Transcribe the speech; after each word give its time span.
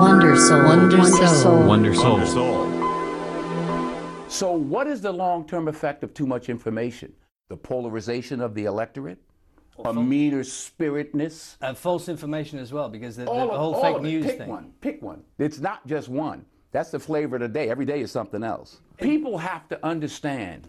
Wonder 0.00 0.34
Soul. 0.34 0.64
Wonder 0.64 1.04
Soul. 1.04 1.62
Wonder 1.66 1.94
Soul. 1.94 2.12
Wonder 2.16 2.26
Soul. 2.26 4.28
So, 4.28 4.52
what 4.52 4.86
is 4.86 5.02
the 5.02 5.12
long 5.12 5.46
term 5.46 5.68
effect 5.68 6.02
of 6.02 6.14
too 6.14 6.26
much 6.26 6.48
information? 6.48 7.12
The 7.50 7.56
polarization 7.58 8.40
of 8.40 8.54
the 8.54 8.64
electorate? 8.64 9.18
A 9.84 9.92
meaner 9.92 10.42
spiritness? 10.42 11.56
And 11.60 11.76
false 11.76 12.08
information 12.08 12.58
as 12.58 12.72
well, 12.72 12.88
because 12.88 13.16
the, 13.16 13.24
the 13.24 13.30
All 13.30 13.50
of- 13.50 13.58
whole 13.58 13.74
all 13.74 13.82
fake 13.82 13.96
of 13.96 14.04
it. 14.04 14.08
news 14.08 14.24
Pick 14.26 14.38
thing. 14.38 14.48
one. 14.48 14.72
Pick 14.80 15.02
one. 15.02 15.22
It's 15.38 15.58
not 15.58 15.86
just 15.86 16.08
one. 16.08 16.46
That's 16.72 16.90
the 16.90 16.98
flavor 16.98 17.36
of 17.36 17.42
the 17.42 17.48
day. 17.48 17.68
Every 17.68 17.84
day 17.84 18.00
is 18.00 18.10
something 18.10 18.42
else. 18.42 18.80
People 18.98 19.36
have 19.36 19.68
to 19.68 19.84
understand 19.84 20.66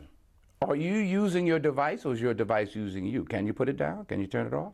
are 0.62 0.76
you 0.76 0.96
using 0.96 1.48
your 1.48 1.60
device 1.60 2.06
or 2.06 2.14
is 2.14 2.22
your 2.22 2.34
device 2.34 2.76
using 2.76 3.06
you? 3.06 3.24
Can 3.26 3.48
you 3.48 3.54
put 3.54 3.70
it 3.70 3.78
down? 3.78 4.06
Can 4.06 4.20
you 4.20 4.28
turn 4.28 4.46
it 4.48 4.54
off? 4.54 4.74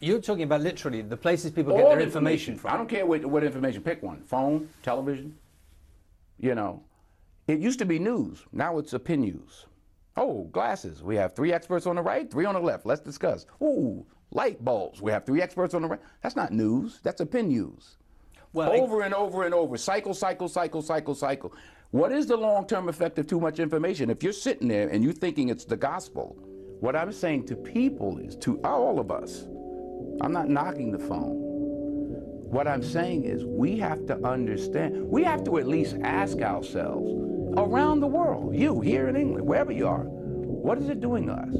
You're 0.00 0.20
talking 0.20 0.42
about 0.42 0.60
literally 0.60 1.00
the 1.00 1.16
places 1.16 1.50
people 1.52 1.74
get 1.76 1.88
their 1.88 2.00
information 2.00 2.56
from. 2.56 2.72
I 2.72 2.76
don't 2.76 2.88
care 2.88 3.06
what, 3.06 3.24
what 3.24 3.42
information. 3.42 3.82
Pick 3.82 4.02
one. 4.02 4.22
Phone, 4.22 4.68
television. 4.82 5.34
You 6.38 6.54
know, 6.54 6.82
it 7.46 7.60
used 7.60 7.78
to 7.78 7.86
be 7.86 7.98
news. 7.98 8.44
Now 8.52 8.78
it's 8.78 8.92
opinion 8.92 9.36
news. 9.36 9.66
Oh, 10.18 10.44
glasses. 10.52 11.02
We 11.02 11.16
have 11.16 11.34
three 11.34 11.52
experts 11.52 11.86
on 11.86 11.96
the 11.96 12.02
right, 12.02 12.30
three 12.30 12.44
on 12.44 12.54
the 12.54 12.60
left. 12.60 12.84
Let's 12.84 13.00
discuss. 13.00 13.46
Ooh, 13.62 14.04
light 14.32 14.62
bulbs. 14.64 15.00
We 15.00 15.12
have 15.12 15.24
three 15.24 15.40
experts 15.40 15.74
on 15.74 15.82
the 15.82 15.88
right. 15.88 16.00
That's 16.22 16.36
not 16.36 16.52
news. 16.52 17.00
That's 17.02 17.20
opinion 17.20 17.70
news. 17.70 17.96
Well, 18.52 18.72
over 18.72 19.02
and 19.02 19.14
over 19.14 19.44
and 19.44 19.54
over. 19.54 19.76
Cycle, 19.76 20.14
cycle, 20.14 20.48
cycle, 20.48 20.82
cycle, 20.82 21.14
cycle. 21.14 21.54
What 21.90 22.12
is 22.12 22.26
the 22.26 22.36
long-term 22.36 22.88
effect 22.88 23.18
of 23.18 23.26
too 23.26 23.40
much 23.40 23.60
information? 23.60 24.10
If 24.10 24.22
you're 24.22 24.32
sitting 24.32 24.68
there 24.68 24.88
and 24.88 25.04
you're 25.04 25.12
thinking 25.12 25.50
it's 25.50 25.64
the 25.64 25.76
gospel, 25.76 26.36
what 26.80 26.96
I'm 26.96 27.12
saying 27.12 27.46
to 27.46 27.56
people 27.56 28.18
is 28.18 28.36
to 28.36 28.60
all 28.62 28.98
of 28.98 29.10
us. 29.10 29.46
I'm 30.20 30.32
not 30.32 30.48
knocking 30.48 30.90
the 30.92 30.98
phone. 30.98 31.42
What 32.50 32.68
I'm 32.68 32.82
saying 32.82 33.24
is 33.24 33.44
we 33.44 33.76
have 33.78 34.06
to 34.06 34.16
understand, 34.24 35.08
we 35.08 35.24
have 35.24 35.44
to 35.44 35.58
at 35.58 35.66
least 35.66 35.96
ask 36.02 36.38
ourselves 36.38 37.12
around 37.56 38.00
the 38.00 38.06
world, 38.06 38.54
you 38.54 38.80
here 38.80 39.08
in 39.08 39.16
England, 39.16 39.46
wherever 39.46 39.72
you 39.72 39.88
are, 39.88 40.04
what 40.04 40.78
is 40.78 40.88
it 40.88 41.00
doing 41.00 41.28
us? 41.28 41.54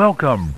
Welcome. 0.00 0.54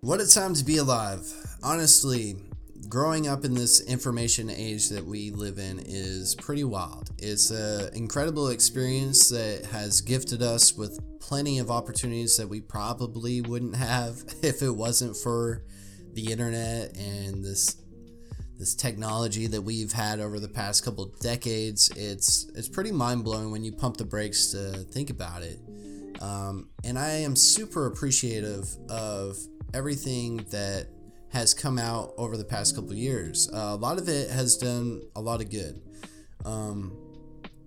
What 0.00 0.20
a 0.20 0.28
time 0.28 0.54
to 0.54 0.64
be 0.64 0.78
alive. 0.78 1.22
Honestly, 1.62 2.34
growing 2.88 3.28
up 3.28 3.44
in 3.44 3.54
this 3.54 3.80
information 3.80 4.50
age 4.50 4.88
that 4.88 5.06
we 5.06 5.30
live 5.30 5.58
in 5.58 5.78
is 5.86 6.34
pretty 6.34 6.64
wild. 6.64 7.10
It's 7.18 7.52
an 7.52 7.94
incredible 7.94 8.48
experience 8.48 9.28
that 9.28 9.66
has 9.66 10.00
gifted 10.00 10.42
us 10.42 10.74
with 10.76 10.98
plenty 11.20 11.60
of 11.60 11.70
opportunities 11.70 12.36
that 12.36 12.48
we 12.48 12.60
probably 12.60 13.40
wouldn't 13.40 13.76
have 13.76 14.24
if 14.42 14.62
it 14.62 14.74
wasn't 14.74 15.16
for 15.16 15.62
the 16.12 16.32
internet 16.32 16.96
and 16.96 17.44
this 17.44 17.76
this 18.60 18.74
technology 18.74 19.46
that 19.46 19.62
we've 19.62 19.90
had 19.90 20.20
over 20.20 20.38
the 20.38 20.48
past 20.48 20.84
couple 20.84 21.06
decades. 21.20 21.90
It's 21.96 22.48
it's 22.54 22.68
pretty 22.68 22.92
mind 22.92 23.24
blowing 23.24 23.50
when 23.50 23.64
you 23.64 23.72
pump 23.72 23.96
the 23.96 24.04
brakes 24.04 24.52
to 24.52 24.84
think 24.92 25.08
about 25.08 25.42
it. 25.42 25.58
Um, 26.20 26.68
and 26.84 26.98
I 26.98 27.10
am 27.10 27.34
super 27.34 27.86
appreciative 27.86 28.68
of 28.90 29.38
everything 29.72 30.44
that 30.50 30.88
has 31.30 31.54
come 31.54 31.78
out 31.78 32.12
over 32.18 32.36
the 32.36 32.44
past 32.44 32.74
couple 32.74 32.92
years. 32.92 33.50
Uh, 33.52 33.70
a 33.72 33.76
lot 33.76 33.98
of 33.98 34.08
it 34.08 34.28
has 34.28 34.58
done 34.58 35.00
a 35.16 35.20
lot 35.20 35.40
of 35.40 35.50
good. 35.50 35.80
Um, 36.44 36.92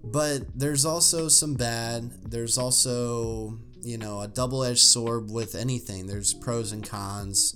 but 0.04 0.44
there's 0.54 0.86
also 0.86 1.28
some 1.28 1.56
bad. 1.56 2.12
There's 2.30 2.60
also, 2.60 3.58
you 3.81 3.98
know, 3.98 4.22
a 4.22 4.28
double 4.28 4.64
edged 4.64 4.80
sword 4.80 5.31
with 5.31 5.56
anything. 5.56 6.06
There's 6.06 6.36
pros 6.36 6.72
and 6.72 6.88
cons 6.88 7.56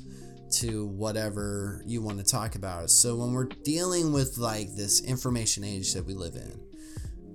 to 0.52 0.85
whatever 0.88 1.84
you 1.85 2.02
want 2.02 2.18
to 2.18 2.24
talk 2.24 2.56
about. 2.56 2.90
So 2.90 3.16
when 3.16 3.34
we're 3.34 3.46
dealing 3.46 4.13
with 4.13 4.38
like 4.38 4.75
this 4.75 5.02
information 5.02 5.63
age 5.63 5.94
that 5.94 6.06
we 6.06 6.13
live 6.13 6.35
in, 6.35 6.59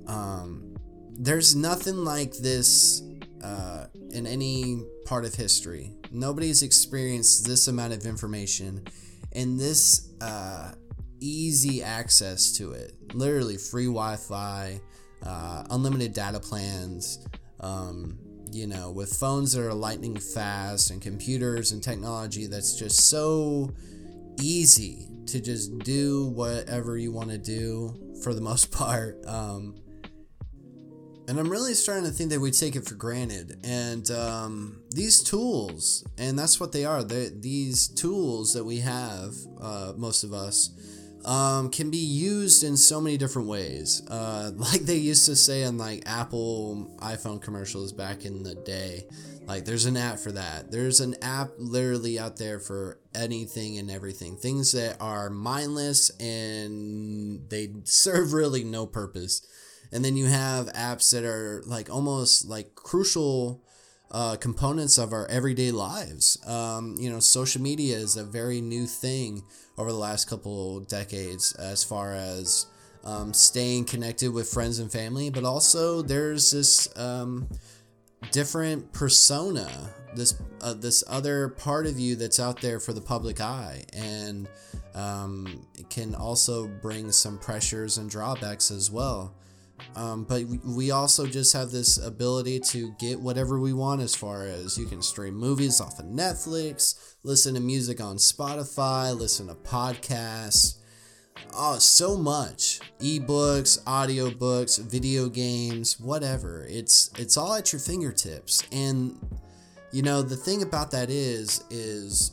um, 0.07 0.77
there's 1.13 1.55
nothing 1.55 2.05
like 2.05 2.33
this 2.39 3.03
uh, 3.43 3.87
in 4.11 4.27
any 4.27 4.83
part 5.05 5.25
of 5.25 5.35
history. 5.35 5.93
Nobody's 6.11 6.63
experienced 6.63 7.47
this 7.47 7.69
amount 7.69 7.93
of 7.93 8.07
information 8.07 8.85
and 9.33 9.59
this 9.59 10.11
uh, 10.21 10.73
easy 11.21 11.83
access 11.83 12.53
to 12.53 12.73
it. 12.73 12.93
Literally 13.15 13.57
free 13.57 13.87
Wi-Fi, 13.87 14.81
uh, 15.25 15.65
unlimited 15.71 16.13
data 16.13 16.41
plans. 16.41 17.27
Um, 17.61 18.19
you 18.55 18.67
know, 18.67 18.91
with 18.91 19.13
phones 19.13 19.53
that 19.53 19.63
are 19.63 19.75
lightning 19.75 20.17
fast 20.17 20.91
and 20.91 21.01
computers 21.01 21.73
and 21.73 21.83
technology 21.83 22.47
that's 22.47 22.77
just 22.77 23.09
so 23.09 23.73
easy 24.41 25.09
to 25.27 25.41
just 25.41 25.79
do 25.79 26.27
whatever 26.29 26.97
you 26.97 27.13
want 27.13 27.31
to 27.31 27.39
do 27.39 27.95
for 28.23 28.35
the 28.35 28.41
most 28.41 28.71
part. 28.77 29.25
Um, 29.27 29.77
and 31.29 31.39
I'm 31.39 31.49
really 31.49 31.75
starting 31.75 32.05
to 32.05 32.11
think 32.11 32.31
that 32.31 32.41
we 32.41 32.51
take 32.51 32.77
it 32.77 32.85
for 32.85 32.95
granted. 32.95 33.61
And 33.65 34.11
um, 34.11 34.83
these 34.91 35.23
tools, 35.23 36.05
and 36.19 36.39
that's 36.39 36.59
what 36.59 36.73
they 36.73 36.85
are, 36.85 37.03
these 37.05 37.89
tools 37.89 38.53
that 38.55 38.65
we 38.65 38.79
have, 38.81 39.33
uh, 39.61 39.93
most 39.97 40.25
of 40.25 40.33
us, 40.33 40.71
um, 41.25 41.71
can 41.71 41.91
be 41.91 41.99
used 41.99 42.65
in 42.65 42.77
so 42.77 43.01
many 43.01 43.17
different 43.17 43.49
ways. 43.49 44.03
Uh, 44.09 44.51
like 44.57 44.83
they 44.83 44.97
used 44.97 45.27
to 45.27 45.37
say 45.37 45.63
in 45.63 45.79
like 45.79 46.03
Apple 46.07 46.91
iPhone 46.99 47.41
commercials 47.41 47.93
back 47.93 48.25
in 48.25 48.43
the 48.43 48.55
day. 48.55 49.07
Like 49.47 49.65
there's 49.65 49.87
an 49.87 49.97
app 49.97 50.19
for 50.19 50.33
that. 50.33 50.71
There's 50.71 51.01
an 51.01 51.17
app 51.21 51.51
literally 51.59 52.19
out 52.19 52.37
there 52.37 52.59
for 52.59 52.99
anything 53.15 53.77
and 53.79 53.91
everything. 53.91 54.37
Things 54.37 54.73
that 54.73 54.97
are 55.01 55.31
mindless 55.31 56.11
and 56.21 57.49
they 57.51 57.71
serve 57.85 58.33
really 58.33 58.65
no 58.65 58.87
purpose. 58.87 59.47
And 59.91 60.05
then 60.05 60.17
you 60.17 60.27
have 60.27 60.73
apps 60.73 61.11
that 61.13 61.25
are 61.25 61.63
like 61.67 61.91
almost 61.91 62.49
like 62.49 62.75
crucial 62.75 63.63
uh, 64.11 64.37
components 64.37 64.97
of 64.97 65.13
our 65.13 65.27
everyday 65.27 65.71
lives. 65.71 66.39
Um, 66.47 66.97
you 66.99 67.11
know, 67.11 67.19
social 67.19 67.61
media 67.61 67.97
is 67.97 68.17
a 68.17 68.25
very 68.25 68.61
new 68.61 68.87
thing 68.87 69.43
over 69.79 69.91
the 69.91 69.99
last 69.99 70.29
couple 70.29 70.81
decades 70.81 71.53
as 71.55 71.83
far 71.83 72.13
as 72.13 72.67
um, 73.05 73.33
staying 73.33 73.85
connected 73.85 74.33
with 74.33 74.49
friends 74.49 74.79
and 74.79 74.91
family, 74.91 75.31
but 75.31 75.45
also 75.45 76.03
there's 76.03 76.51
this 76.51 76.89
um, 76.99 77.49
different 78.31 78.93
persona, 78.93 79.91
this 80.15 80.41
uh, 80.61 80.75
this 80.75 81.03
other 81.09 81.49
part 81.49 81.87
of 81.87 81.99
you 81.99 82.15
that's 82.17 82.39
out 82.39 82.61
there 82.61 82.79
for 82.79 82.93
the 82.93 83.01
public 83.01 83.41
eye, 83.41 83.85
and 83.93 84.49
um, 84.95 85.67
it 85.79 85.91
can 85.91 86.15
also 86.15 86.69
bring 86.69 87.11
some 87.11 87.39
pressures 87.39 87.99
and 87.99 88.09
drawbacks 88.09 88.71
as 88.71 88.91
well. 88.91 89.35
Um, 89.95 90.25
but 90.25 90.45
we- 90.45 90.91
also 90.91 91.27
just 91.27 91.53
have 91.53 91.71
this 91.71 91.99
ability 91.99 92.61
to 92.61 92.93
get 92.99 93.21
whatever 93.21 93.59
we 93.59 93.73
want 93.73 94.01
as 94.03 94.15
far 94.15 94.45
as 94.45 94.77
you 94.77 94.87
can 94.87 95.01
stream 95.03 95.35
movies 95.35 95.81
off 95.81 95.99
of 95.99 96.07
Netflix, 96.07 97.15
listen 97.23 97.55
to 97.55 97.61
music 97.61 98.01
on 98.01 98.17
Spotify, 98.17 99.17
listen 99.19 99.47
to 99.49 99.55
podcasts. 99.55 100.77
Oh, 101.55 101.79
so 101.79 102.17
much. 102.17 102.81
Ebooks, 103.01 103.83
audiobooks, 103.85 104.81
video 104.83 105.29
games, 105.29 105.99
whatever. 105.99 106.67
It's 106.69 107.11
it's 107.19 107.37
all 107.37 107.55
at 107.55 107.73
your 107.73 107.81
fingertips. 107.81 108.63
And 108.71 109.19
you 109.93 110.03
know, 110.03 110.23
the 110.23 110.37
thing 110.37 110.63
about 110.63 110.91
that 110.93 111.11
is 111.11 111.65
is 111.71 112.33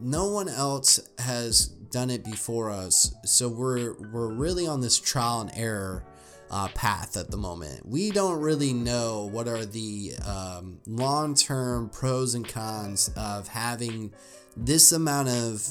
no 0.00 0.28
one 0.28 0.48
else 0.48 1.00
has 1.18 1.66
done 1.66 2.10
it 2.10 2.24
before 2.24 2.70
us. 2.70 3.14
So 3.24 3.48
we're 3.48 3.94
we're 4.12 4.32
really 4.32 4.66
on 4.66 4.80
this 4.80 4.98
trial 4.98 5.40
and 5.42 5.50
error 5.54 6.04
uh, 6.52 6.68
path 6.68 7.16
at 7.16 7.30
the 7.30 7.36
moment. 7.36 7.84
We 7.86 8.10
don't 8.10 8.40
really 8.40 8.72
know 8.72 9.28
what 9.32 9.48
are 9.48 9.64
the 9.64 10.12
um, 10.24 10.78
long 10.86 11.34
term 11.34 11.88
pros 11.88 12.34
and 12.34 12.46
cons 12.46 13.10
of 13.16 13.48
having 13.48 14.12
this 14.56 14.92
amount 14.92 15.30
of 15.30 15.66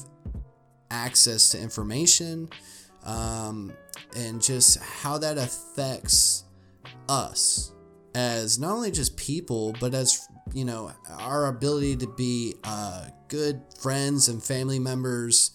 access 0.89 1.49
to 1.49 1.61
information 1.61 2.49
um, 3.05 3.71
and 4.15 4.41
just 4.41 4.79
how 4.79 5.19
that 5.19 5.37
affects 5.37 6.43
us 7.07 7.71
as 8.15 8.59
not 8.59 8.71
only 8.71 8.91
just 8.91 9.15
people, 9.15 9.73
but 9.79 9.93
as 9.93 10.27
you 10.53 10.65
know, 10.65 10.91
our 11.09 11.47
ability 11.47 11.95
to 11.97 12.07
be 12.07 12.55
uh, 12.63 13.07
good 13.27 13.61
friends 13.79 14.27
and 14.27 14.43
family 14.43 14.79
members, 14.79 15.51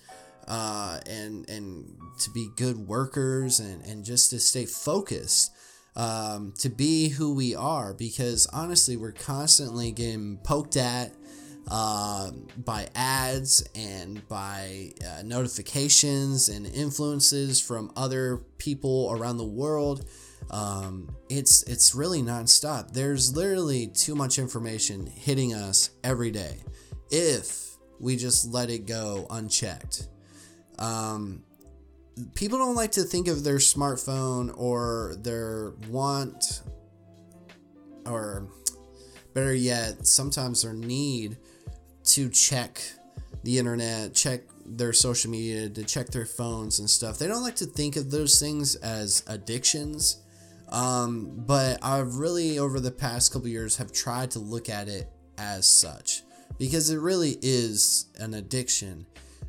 uh, 0.46 1.00
and 1.06 1.48
and 1.48 1.96
to 2.20 2.30
be 2.30 2.48
good 2.56 2.78
workers, 2.78 3.60
and 3.60 3.84
and 3.84 4.04
just 4.04 4.30
to 4.30 4.40
stay 4.40 4.66
focused. 4.66 5.52
Um, 5.98 6.52
to 6.58 6.68
be 6.68 7.08
who 7.08 7.34
we 7.34 7.54
are 7.54 7.94
because 7.94 8.46
honestly 8.52 8.98
we're 8.98 9.12
constantly 9.12 9.92
getting 9.92 10.36
poked 10.44 10.76
at 10.76 11.14
uh, 11.68 12.30
by 12.64 12.88
ads 12.94 13.68
and 13.74 14.26
by 14.28 14.92
uh, 15.04 15.22
notifications 15.24 16.48
and 16.48 16.66
influences 16.66 17.60
from 17.60 17.90
other 17.96 18.38
people 18.58 19.10
around 19.12 19.38
the 19.38 19.44
world. 19.44 20.06
Um, 20.50 21.14
it's 21.28 21.64
it's 21.64 21.94
really 21.94 22.22
nonstop. 22.22 22.92
There's 22.92 23.34
literally 23.34 23.88
too 23.88 24.14
much 24.14 24.38
information 24.38 25.06
hitting 25.06 25.54
us 25.54 25.90
every 26.04 26.30
day 26.30 26.58
if 27.10 27.76
we 27.98 28.16
just 28.16 28.52
let 28.52 28.70
it 28.70 28.86
go 28.86 29.26
unchecked. 29.30 30.08
Um, 30.78 31.42
people 32.34 32.58
don't 32.58 32.74
like 32.74 32.92
to 32.92 33.02
think 33.02 33.28
of 33.28 33.44
their 33.44 33.56
smartphone 33.56 34.52
or 34.56 35.16
their 35.18 35.72
want 35.88 36.62
or 38.04 38.48
better 39.34 39.54
yet 39.54 40.06
sometimes 40.06 40.62
their 40.62 40.72
need 40.72 41.36
to 42.04 42.30
check 42.30 42.80
the 43.42 43.58
internet, 43.58 44.14
check 44.14 44.40
their 44.64 44.92
social 44.92 45.30
media, 45.30 45.68
to 45.68 45.84
check 45.84 46.08
their 46.08 46.26
phones 46.26 46.78
and 46.78 46.88
stuff. 46.88 47.18
They 47.18 47.26
don't 47.26 47.42
like 47.42 47.56
to 47.56 47.66
think 47.66 47.96
of 47.96 48.10
those 48.10 48.40
things 48.40 48.76
as 48.76 49.22
addictions. 49.26 50.22
Um, 50.70 51.32
but 51.46 51.78
I've 51.82 52.16
really, 52.16 52.58
over 52.58 52.80
the 52.80 52.90
past 52.90 53.32
couple 53.32 53.48
years, 53.48 53.76
have 53.76 53.92
tried 53.92 54.32
to 54.32 54.38
look 54.38 54.68
at 54.68 54.88
it 54.88 55.08
as 55.38 55.66
such 55.66 56.22
because 56.58 56.90
it 56.90 56.98
really 56.98 57.38
is 57.42 58.06
an 58.18 58.34
addiction. 58.34 59.06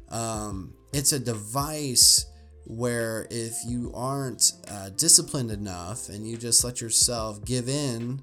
Um, 0.09 0.74
it's 0.94 1.12
a 1.12 1.19
device 1.19 2.25
where 2.65 3.27
if 3.30 3.56
you 3.65 3.92
aren't 3.94 4.51
uh, 4.69 4.89
disciplined 4.89 5.51
enough 5.51 6.09
and 6.09 6.27
you 6.27 6.38
just 6.38 6.63
let 6.63 6.81
yourself 6.81 7.44
give 7.45 7.69
in 7.69 8.21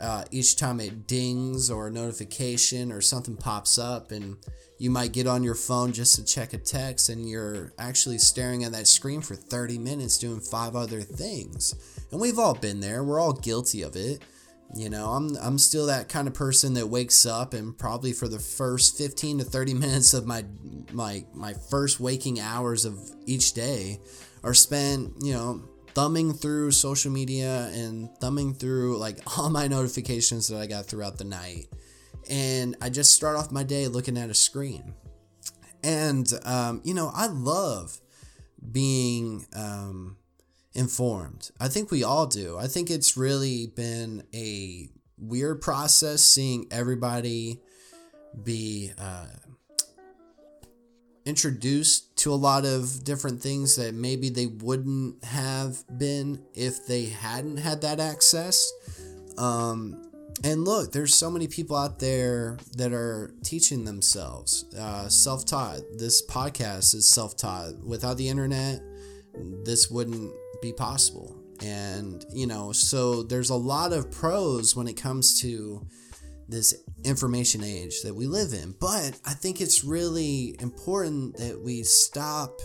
uh, 0.00 0.24
each 0.30 0.56
time 0.56 0.80
it 0.80 1.06
dings 1.06 1.70
or 1.70 1.88
a 1.88 1.90
notification 1.90 2.92
or 2.92 3.00
something 3.00 3.36
pops 3.36 3.78
up 3.78 4.12
and 4.12 4.36
you 4.78 4.90
might 4.90 5.12
get 5.12 5.26
on 5.26 5.42
your 5.42 5.54
phone 5.54 5.92
just 5.92 6.14
to 6.14 6.24
check 6.24 6.52
a 6.52 6.58
text 6.58 7.08
and 7.08 7.28
you're 7.28 7.72
actually 7.78 8.18
staring 8.18 8.62
at 8.62 8.72
that 8.72 8.86
screen 8.86 9.20
for 9.20 9.34
30 9.34 9.78
minutes 9.78 10.18
doing 10.18 10.40
five 10.40 10.76
other 10.76 11.00
things. 11.00 11.74
And 12.12 12.20
we've 12.20 12.38
all 12.38 12.54
been 12.54 12.80
there. 12.80 13.02
We're 13.02 13.20
all 13.20 13.32
guilty 13.32 13.82
of 13.82 13.96
it 13.96 14.22
you 14.74 14.90
know 14.90 15.06
i'm 15.12 15.36
i'm 15.38 15.58
still 15.58 15.86
that 15.86 16.08
kind 16.08 16.28
of 16.28 16.34
person 16.34 16.74
that 16.74 16.86
wakes 16.86 17.24
up 17.24 17.54
and 17.54 17.78
probably 17.78 18.12
for 18.12 18.28
the 18.28 18.38
first 18.38 18.98
15 18.98 19.38
to 19.38 19.44
30 19.44 19.74
minutes 19.74 20.14
of 20.14 20.26
my 20.26 20.44
my 20.92 21.24
my 21.34 21.54
first 21.70 22.00
waking 22.00 22.38
hours 22.40 22.84
of 22.84 22.98
each 23.26 23.54
day 23.54 23.98
are 24.44 24.54
spent 24.54 25.12
you 25.22 25.32
know 25.32 25.62
thumbing 25.98 26.32
through 26.32 26.70
social 26.70 27.10
media 27.10 27.68
and 27.72 28.08
thumbing 28.20 28.54
through 28.54 28.96
like 28.98 29.18
all 29.36 29.50
my 29.50 29.66
notifications 29.66 30.46
that 30.46 30.56
I 30.56 30.66
got 30.66 30.86
throughout 30.86 31.18
the 31.18 31.24
night. 31.24 31.66
And 32.30 32.76
I 32.80 32.88
just 32.88 33.14
start 33.14 33.36
off 33.36 33.50
my 33.50 33.64
day 33.64 33.88
looking 33.88 34.16
at 34.16 34.30
a 34.30 34.34
screen. 34.34 34.94
And, 35.82 36.30
um, 36.44 36.82
you 36.84 36.94
know, 36.94 37.10
I 37.12 37.26
love 37.26 37.98
being 38.70 39.44
um, 39.56 40.16
informed. 40.78 41.50
I 41.58 41.66
think 41.66 41.90
we 41.90 42.04
all 42.04 42.26
do. 42.26 42.56
I 42.56 42.68
think 42.68 42.88
it's 42.88 43.16
really 43.16 43.66
been 43.66 44.22
a 44.32 44.88
weird 45.18 45.60
process 45.60 46.22
seeing 46.22 46.66
everybody 46.70 47.60
be 48.44 48.92
uh, 48.96 49.26
introduced 51.26 52.16
to 52.18 52.32
a 52.32 52.36
lot 52.36 52.64
of 52.64 53.02
different 53.02 53.42
things 53.42 53.74
that 53.74 53.92
maybe 53.92 54.28
they 54.28 54.46
wouldn't 54.46 55.24
have 55.24 55.82
been 55.98 56.44
if 56.54 56.86
they 56.86 57.06
hadn't 57.06 57.56
had 57.56 57.80
that 57.80 57.98
access. 57.98 58.72
Um, 59.36 60.00
and 60.44 60.64
look, 60.64 60.92
there's 60.92 61.12
so 61.12 61.28
many 61.28 61.48
people 61.48 61.74
out 61.74 61.98
there 61.98 62.56
that 62.76 62.92
are 62.92 63.34
teaching 63.42 63.84
themselves, 63.84 64.64
uh, 64.78 65.08
self 65.08 65.44
taught. 65.44 65.80
This 65.96 66.24
podcast 66.24 66.94
is 66.94 67.08
self 67.08 67.36
taught. 67.36 67.84
Without 67.84 68.16
the 68.16 68.28
internet, 68.28 68.80
this 69.64 69.90
wouldn't 69.90 70.32
be 70.60 70.72
possible. 70.72 71.36
And, 71.62 72.24
you 72.32 72.46
know, 72.46 72.72
so 72.72 73.22
there's 73.22 73.50
a 73.50 73.56
lot 73.56 73.92
of 73.92 74.10
pros 74.10 74.76
when 74.76 74.86
it 74.86 74.94
comes 74.94 75.40
to 75.40 75.86
this 76.48 76.82
information 77.04 77.62
age 77.62 78.02
that 78.02 78.14
we 78.14 78.26
live 78.26 78.52
in. 78.52 78.74
But 78.80 79.18
I 79.26 79.32
think 79.32 79.60
it's 79.60 79.84
really 79.84 80.56
important 80.60 81.36
that 81.36 81.60
we 81.60 81.82
stop 81.82 82.60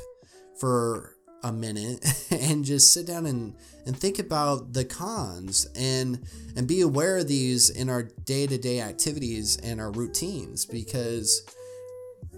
for 0.59 1.15
a 1.43 1.51
minute 1.51 2.05
and 2.31 2.63
just 2.63 2.93
sit 2.93 3.05
down 3.05 3.25
and, 3.25 3.55
and 3.85 3.97
think 3.97 4.19
about 4.19 4.73
the 4.73 4.85
cons 4.85 5.67
and 5.75 6.25
and 6.55 6.67
be 6.67 6.81
aware 6.81 7.17
of 7.17 7.27
these 7.27 7.69
in 7.69 7.89
our 7.89 8.03
day-to-day 8.03 8.79
activities 8.79 9.57
and 9.57 9.81
our 9.81 9.91
routines 9.91 10.65
because 10.65 11.43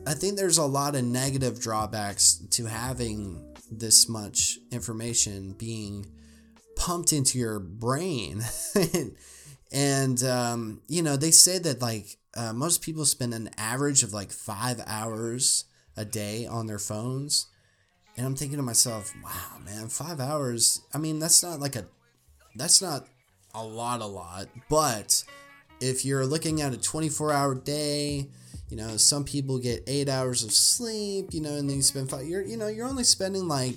I 0.08 0.14
think 0.14 0.38
there's 0.38 0.58
a 0.58 0.66
lot 0.66 0.96
of 0.96 1.04
negative 1.04 1.60
drawbacks 1.60 2.36
to 2.52 2.66
having 2.66 3.56
this 3.72 4.08
much 4.08 4.60
information 4.72 5.54
being 5.54 6.06
pumped 6.76 7.12
into 7.14 7.40
your 7.40 7.60
brain 7.60 8.44
And, 9.76 10.24
um, 10.24 10.82
you 10.88 11.02
know, 11.02 11.18
they 11.18 11.32
say 11.32 11.58
that 11.60 11.82
like 11.82 12.18
uh, 12.36 12.54
most 12.54 12.82
people 12.82 13.06
spend 13.06 13.34
an 13.34 13.50
average 13.58 14.04
of 14.04 14.14
like 14.14 14.32
five 14.32 14.82
hours 14.88 15.66
a 15.98 16.06
day 16.06 16.46
on 16.46 16.68
their 16.68 16.80
phones. 16.80 17.48
And 18.16 18.26
I'm 18.26 18.36
thinking 18.36 18.58
to 18.58 18.64
myself, 18.64 19.14
wow, 19.22 19.60
man, 19.66 19.90
five 19.90 20.22
hours. 20.22 20.82
I 20.94 20.98
mean, 20.98 21.20
that's 21.20 21.44
not 21.44 21.60
like 21.60 21.76
a, 21.76 21.86
that's 22.56 22.82
not 22.82 23.08
a 23.54 23.66
lot, 23.66 24.02
a 24.02 24.06
lot. 24.06 24.48
But 24.70 25.26
if 25.82 26.06
you're 26.06 26.26
looking 26.26 26.62
at 26.62 26.74
a 26.74 26.78
24 26.78 27.34
hour 27.34 27.56
day, 27.56 28.30
you 28.70 28.78
know, 28.78 28.98
some 28.98 29.24
people 29.24 29.60
get 29.60 29.84
eight 29.88 30.10
hours 30.10 30.44
of 30.44 30.52
sleep, 30.52 31.28
you 31.32 31.42
know, 31.42 31.54
and 31.56 31.70
then 31.70 31.78
you 31.78 31.84
spend 31.84 32.10
five, 32.10 32.26
you're, 32.26 32.42
you 32.42 32.58
know, 32.58 32.68
you're 32.68 32.88
only 32.88 33.04
spending 33.04 33.48
like 33.48 33.76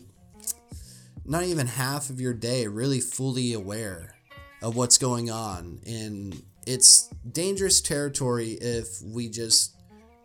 not 1.24 1.44
even 1.44 1.66
half 1.66 2.08
of 2.08 2.20
your 2.20 2.32
day 2.32 2.66
really 2.66 3.00
fully 3.00 3.52
aware 3.52 4.14
of 4.62 4.76
what's 4.76 4.98
going 4.98 5.30
on. 5.30 5.80
And 5.86 6.42
it's 6.66 7.08
dangerous 7.30 7.80
territory 7.80 8.52
if 8.52 9.00
we 9.02 9.28
just 9.28 9.76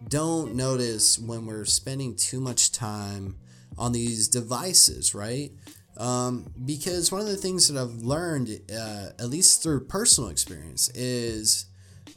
don't 0.08 0.56
notice 0.56 1.20
when 1.20 1.46
we're 1.46 1.66
spending 1.66 2.16
too 2.16 2.40
much 2.40 2.72
time 2.72 3.36
on 3.78 3.92
these 3.92 4.28
devices, 4.28 5.14
right? 5.14 5.52
Um, 5.98 6.52
because 6.66 7.12
one 7.12 7.22
of 7.22 7.28
the 7.28 7.38
things 7.38 7.68
that 7.68 7.80
I've 7.80 8.02
learned, 8.02 8.62
uh, 8.72 9.10
at 9.20 9.30
least 9.30 9.62
through 9.62 9.86
personal 9.86 10.30
experience, 10.30 10.90
is 10.90 11.66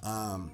um, 0.03 0.53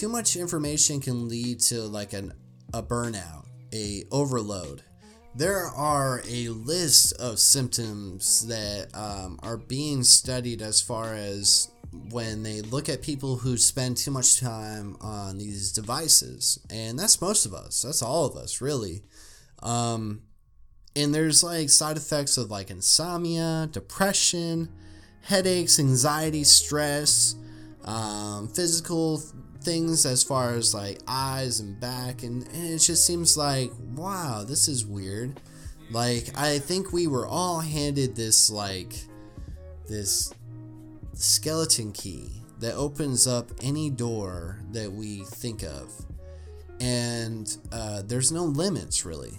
too 0.00 0.08
much 0.08 0.34
information 0.34 0.98
can 0.98 1.28
lead 1.28 1.60
to 1.60 1.82
like 1.82 2.14
an 2.14 2.32
a 2.72 2.82
burnout, 2.82 3.44
a 3.74 4.02
overload, 4.10 4.82
there 5.34 5.66
are 5.66 6.22
a 6.26 6.48
list 6.48 7.12
of 7.20 7.38
symptoms 7.38 8.46
that 8.46 8.88
um, 8.94 9.38
are 9.42 9.58
being 9.58 10.02
studied 10.02 10.62
as 10.62 10.80
far 10.80 11.12
as 11.12 11.70
when 12.12 12.42
they 12.42 12.62
look 12.62 12.88
at 12.88 13.02
people 13.02 13.36
who 13.36 13.58
spend 13.58 13.98
too 13.98 14.10
much 14.10 14.40
time 14.40 14.96
on 15.02 15.36
these 15.36 15.70
devices. 15.70 16.58
And 16.70 16.98
that's 16.98 17.20
most 17.20 17.44
of 17.44 17.52
us, 17.52 17.82
that's 17.82 18.00
all 18.00 18.24
of 18.24 18.36
us, 18.36 18.62
really. 18.62 19.02
Um, 19.62 20.22
and 20.96 21.14
there's 21.14 21.44
like 21.44 21.68
side 21.68 21.98
effects 21.98 22.38
of 22.38 22.50
like 22.50 22.70
insomnia, 22.70 23.68
depression, 23.70 24.70
headaches, 25.20 25.78
anxiety, 25.78 26.44
stress, 26.44 27.34
um, 27.84 28.48
physical 28.48 29.22
things 29.62 30.06
as 30.06 30.22
far 30.22 30.54
as 30.54 30.74
like 30.74 31.00
eyes 31.06 31.60
and 31.60 31.78
back 31.80 32.22
and, 32.22 32.46
and 32.48 32.66
it 32.74 32.78
just 32.78 33.06
seems 33.06 33.36
like 33.36 33.70
wow 33.94 34.44
this 34.46 34.68
is 34.68 34.86
weird. 34.86 35.40
Like 35.90 36.30
i 36.38 36.58
think 36.58 36.92
we 36.92 37.06
were 37.06 37.26
all 37.26 37.60
handed 37.60 38.14
this 38.14 38.48
like 38.50 38.94
this 39.88 40.32
skeleton 41.14 41.92
key 41.92 42.30
that 42.60 42.74
opens 42.74 43.26
up 43.26 43.50
any 43.62 43.90
door 43.90 44.60
that 44.72 44.92
we 44.92 45.24
think 45.24 45.62
of. 45.62 45.92
And 46.78 47.54
uh, 47.72 48.02
there's 48.02 48.30
no 48.30 48.44
limits 48.44 49.04
really. 49.04 49.38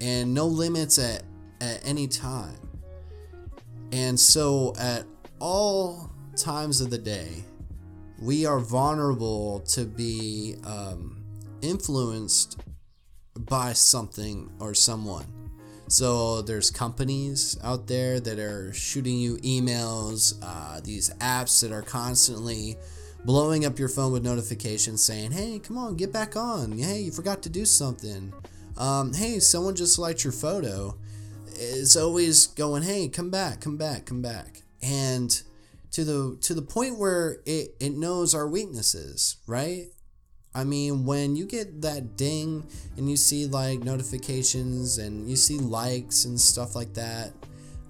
And 0.00 0.32
no 0.32 0.46
limits 0.46 0.98
at, 0.98 1.22
at 1.60 1.86
any 1.86 2.08
time. 2.08 2.56
And 3.92 4.18
so 4.18 4.74
at 4.78 5.04
all 5.38 6.10
times 6.36 6.80
of 6.80 6.90
the 6.90 6.98
day 6.98 7.44
we 8.22 8.46
are 8.46 8.60
vulnerable 8.60 9.60
to 9.60 9.84
be 9.84 10.54
um, 10.64 11.24
influenced 11.60 12.60
by 13.36 13.72
something 13.72 14.48
or 14.60 14.74
someone. 14.74 15.26
So 15.88 16.40
there's 16.40 16.70
companies 16.70 17.58
out 17.64 17.88
there 17.88 18.20
that 18.20 18.38
are 18.38 18.72
shooting 18.72 19.18
you 19.18 19.36
emails, 19.38 20.34
uh, 20.42 20.80
these 20.82 21.10
apps 21.14 21.60
that 21.62 21.72
are 21.72 21.82
constantly 21.82 22.76
blowing 23.24 23.64
up 23.64 23.78
your 23.78 23.88
phone 23.88 24.12
with 24.12 24.24
notifications 24.24 25.02
saying, 25.02 25.32
hey, 25.32 25.58
come 25.58 25.76
on, 25.76 25.96
get 25.96 26.12
back 26.12 26.36
on. 26.36 26.78
Hey, 26.78 27.00
you 27.00 27.10
forgot 27.10 27.42
to 27.42 27.48
do 27.48 27.64
something. 27.64 28.32
Um, 28.78 29.12
hey, 29.12 29.40
someone 29.40 29.74
just 29.74 29.98
liked 29.98 30.24
your 30.24 30.32
photo. 30.32 30.96
It's 31.54 31.96
always 31.96 32.46
going, 32.46 32.84
hey, 32.84 33.08
come 33.08 33.30
back, 33.30 33.60
come 33.60 33.76
back, 33.76 34.06
come 34.06 34.22
back. 34.22 34.62
And 34.80 35.42
to 35.92 36.04
the 36.04 36.38
to 36.42 36.54
the 36.54 36.62
point 36.62 36.98
where 36.98 37.38
it, 37.46 37.74
it 37.80 37.92
knows 37.92 38.34
our 38.34 38.48
weaknesses, 38.48 39.36
right? 39.46 39.86
I 40.54 40.64
mean, 40.64 41.06
when 41.06 41.34
you 41.34 41.46
get 41.46 41.80
that 41.82 42.16
ding 42.16 42.66
and 42.96 43.08
you 43.08 43.16
see 43.16 43.46
like 43.46 43.80
notifications 43.80 44.98
and 44.98 45.28
you 45.28 45.36
see 45.36 45.58
likes 45.58 46.26
and 46.26 46.38
stuff 46.38 46.74
like 46.74 46.92
that, 46.94 47.32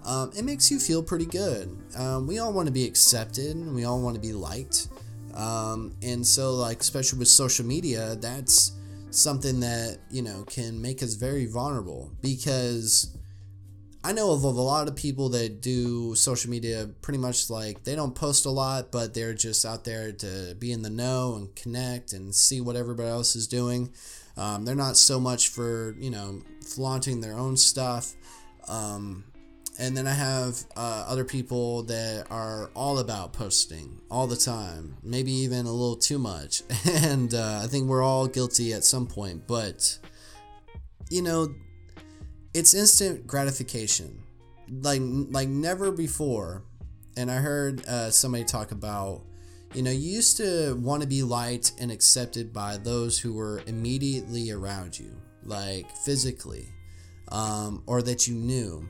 um, 0.05 0.31
it 0.37 0.45
makes 0.45 0.71
you 0.71 0.79
feel 0.79 1.03
pretty 1.03 1.27
good. 1.27 1.77
Um, 1.97 2.27
we 2.27 2.39
all 2.39 2.53
want 2.53 2.67
to 2.67 2.73
be 2.73 2.87
accepted 2.87 3.57
we 3.75 3.85
all 3.85 4.01
want 4.01 4.15
to 4.15 4.21
be 4.21 4.33
liked. 4.33 4.89
Um, 5.35 5.97
and 6.03 6.27
so, 6.27 6.55
like, 6.55 6.81
especially 6.81 7.19
with 7.19 7.29
social 7.29 7.65
media, 7.65 8.17
that's 8.17 8.73
something 9.11 9.61
that, 9.61 9.99
you 10.11 10.23
know, 10.23 10.45
can 10.45 10.81
make 10.81 11.03
us 11.03 11.15
very 11.15 11.47
vulnerable 11.47 12.13
because 12.21 13.17
I 14.05 14.13
know 14.13 14.33
of 14.33 14.43
a 14.43 14.49
lot 14.49 14.89
of 14.89 14.97
people 14.97 15.29
that 15.31 15.61
do 15.61 16.17
social 16.17 16.51
media 16.51 16.91
pretty 17.03 17.19
much 17.19 17.49
like 17.51 17.85
they 17.85 17.95
don't 17.95 18.15
post 18.15 18.47
a 18.47 18.51
lot, 18.51 18.91
but 18.91 19.15
they're 19.15 19.35
just 19.35 19.65
out 19.65 19.85
there 19.85 20.11
to 20.11 20.57
be 20.59 20.73
in 20.73 20.83
the 20.83 20.91
know 20.91 21.37
and 21.37 21.55
connect 21.55 22.13
and 22.13 22.35
see 22.35 22.61
what 22.61 22.75
everybody 22.75 23.09
else 23.09 23.37
is 23.37 23.47
doing. 23.47 23.93
Um, 24.37 24.65
they're 24.65 24.75
not 24.75 24.97
so 24.97 25.21
much 25.21 25.49
for, 25.51 25.95
you 26.01 26.11
know, 26.11 26.43
flaunting 26.67 27.21
their 27.21 27.35
own 27.35 27.57
stuff. 27.57 28.15
Um, 28.67 29.25
and 29.79 29.97
then 29.97 30.09
I 30.09 30.15
have 30.15 30.59
uh, 30.77 31.05
other 31.07 31.25
people 31.25 31.85
that 31.85 32.27
are 32.29 32.71
all 32.75 32.99
about 32.99 33.33
posting 33.33 34.01
all 34.11 34.27
the 34.27 34.37
time, 34.37 34.97
maybe 35.03 35.33
even 35.33 35.65
a 35.67 35.73
little 35.73 35.97
too 35.97 36.19
much. 36.19 36.63
And 36.87 37.33
uh, 37.35 37.61
I 37.63 37.69
think 37.69 37.89
we're 37.89 38.03
all 38.03 38.27
guilty 38.27 38.73
at 38.73 38.83
some 38.85 39.07
point. 39.07 39.47
But, 39.47 39.99
you 41.09 41.23
know, 41.23 41.55
it's 42.55 42.75
instant 42.75 43.27
gratification. 43.27 44.23
Like 44.69 45.01
like 45.03 45.49
never 45.49 45.93
before. 45.93 46.65
And 47.17 47.31
i 47.31 47.37
heard 47.37 47.87
uh, 47.87 48.11
somebody 48.11 48.45
talk 48.45 48.73
about 48.73 49.21
you 49.75 49.83
know 49.83 49.91
you 49.91 50.13
used 50.13 50.39
to 50.39 50.75
want 50.81 51.03
to 51.03 51.09
be 51.09 51.23
liked 51.23 51.73
and 51.79 51.93
accepted 51.93 52.53
by 52.55 52.79
those 52.79 53.19
who 53.19 53.35
were 53.35 53.63
immediately 53.67 54.51
around 54.51 54.99
you 54.99 55.15
like 55.45 55.91
physically 55.91 56.69
um, 57.29 57.83
or 57.87 58.01
that 58.03 58.27
you 58.27 58.35
knew. 58.35 58.89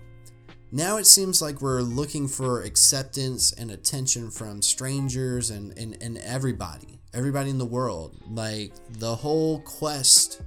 Now 0.70 0.98
it 0.98 1.06
seems 1.06 1.42
like 1.42 1.60
we're 1.60 1.82
looking 1.82 2.28
for 2.28 2.62
acceptance 2.62 3.52
and 3.52 3.72
attention 3.72 4.30
from 4.30 4.62
strangers 4.62 5.50
and, 5.50 5.76
and, 5.76 6.00
and 6.00 6.18
everybody 6.18 7.00
everybody 7.14 7.50
in 7.50 7.58
the 7.58 7.66
world. 7.66 8.16
Like 8.30 8.72
the 8.90 9.14
whole 9.14 9.60
quest 9.60 10.42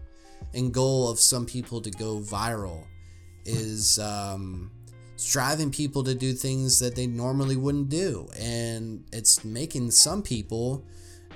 and 0.53 0.73
goal 0.73 1.09
of 1.09 1.19
some 1.19 1.45
people 1.45 1.81
to 1.81 1.91
go 1.91 2.19
viral 2.19 2.85
is 3.45 3.99
um, 3.99 4.71
driving 5.31 5.71
people 5.71 6.03
to 6.03 6.15
do 6.15 6.33
things 6.33 6.79
that 6.79 6.95
they 6.95 7.07
normally 7.07 7.55
wouldn't 7.55 7.89
do. 7.89 8.27
And 8.39 9.05
it's 9.13 9.43
making 9.45 9.91
some 9.91 10.21
people 10.21 10.83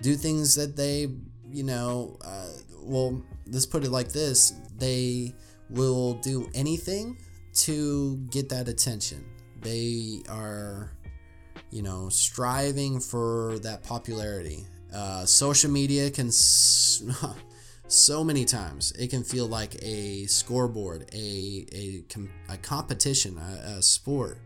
do 0.01 0.15
things 0.15 0.55
that 0.55 0.75
they, 0.75 1.07
you 1.51 1.63
know, 1.63 2.17
uh, 2.23 2.47
well, 2.81 3.21
let's 3.47 3.65
put 3.65 3.83
it 3.83 3.91
like 3.91 4.11
this 4.11 4.53
they 4.77 5.33
will 5.69 6.13
do 6.15 6.49
anything 6.55 7.17
to 7.53 8.17
get 8.31 8.49
that 8.49 8.67
attention. 8.67 9.25
They 9.61 10.21
are, 10.29 10.91
you 11.69 11.81
know, 11.81 12.07
striving 12.09 12.99
for 12.99 13.59
that 13.59 13.83
popularity. 13.83 14.65
Uh, 14.93 15.25
social 15.25 15.69
media 15.69 16.09
can. 16.09 16.27
S- 16.27 17.03
so 17.91 18.23
many 18.23 18.45
times 18.45 18.91
it 18.93 19.09
can 19.09 19.23
feel 19.23 19.47
like 19.47 19.75
a 19.83 20.25
scoreboard 20.25 21.09
a 21.13 21.65
a, 21.73 22.03
a 22.53 22.57
competition 22.57 23.37
a, 23.37 23.77
a 23.77 23.81
sport. 23.81 24.39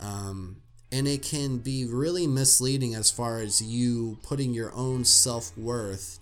Um, 0.00 0.56
and 0.92 1.06
it 1.06 1.22
can 1.22 1.58
be 1.58 1.84
really 1.84 2.26
misleading 2.26 2.94
as 2.94 3.10
far 3.10 3.38
as 3.38 3.62
you 3.62 4.18
putting 4.22 4.52
your 4.52 4.72
own 4.74 5.04
self-worth 5.04 6.18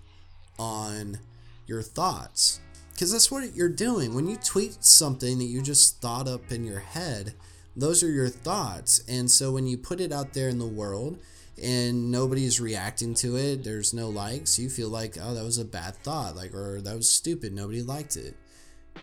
on 0.58 1.20
your 1.66 1.80
thoughts. 1.80 2.60
Because 2.92 3.12
that's 3.12 3.30
what 3.30 3.54
you're 3.54 3.68
doing. 3.68 4.14
When 4.14 4.26
you 4.26 4.36
tweet 4.36 4.84
something 4.84 5.38
that 5.38 5.44
you 5.44 5.62
just 5.62 6.02
thought 6.02 6.28
up 6.28 6.50
in 6.50 6.64
your 6.64 6.80
head 6.80 7.34
those 7.78 8.02
are 8.02 8.10
your 8.10 8.28
thoughts. 8.28 9.02
And 9.08 9.30
so 9.30 9.52
when 9.52 9.66
you 9.68 9.78
put 9.78 10.00
it 10.00 10.10
out 10.10 10.34
there 10.34 10.48
in 10.48 10.58
the 10.58 10.66
world 10.66 11.18
and 11.62 12.10
nobody's 12.10 12.60
reacting 12.60 13.14
to 13.14 13.36
it, 13.36 13.64
there's 13.64 13.92
no 13.92 14.08
likes, 14.08 14.58
you 14.58 14.68
feel 14.68 14.88
like, 14.88 15.16
oh, 15.20 15.34
that 15.34 15.44
was 15.44 15.58
a 15.58 15.64
bad 15.64 15.96
thought, 15.96 16.36
like, 16.36 16.54
or 16.54 16.80
that 16.80 16.96
was 16.96 17.10
stupid, 17.10 17.52
nobody 17.52 17.82
liked 17.82 18.16
it. 18.16 18.34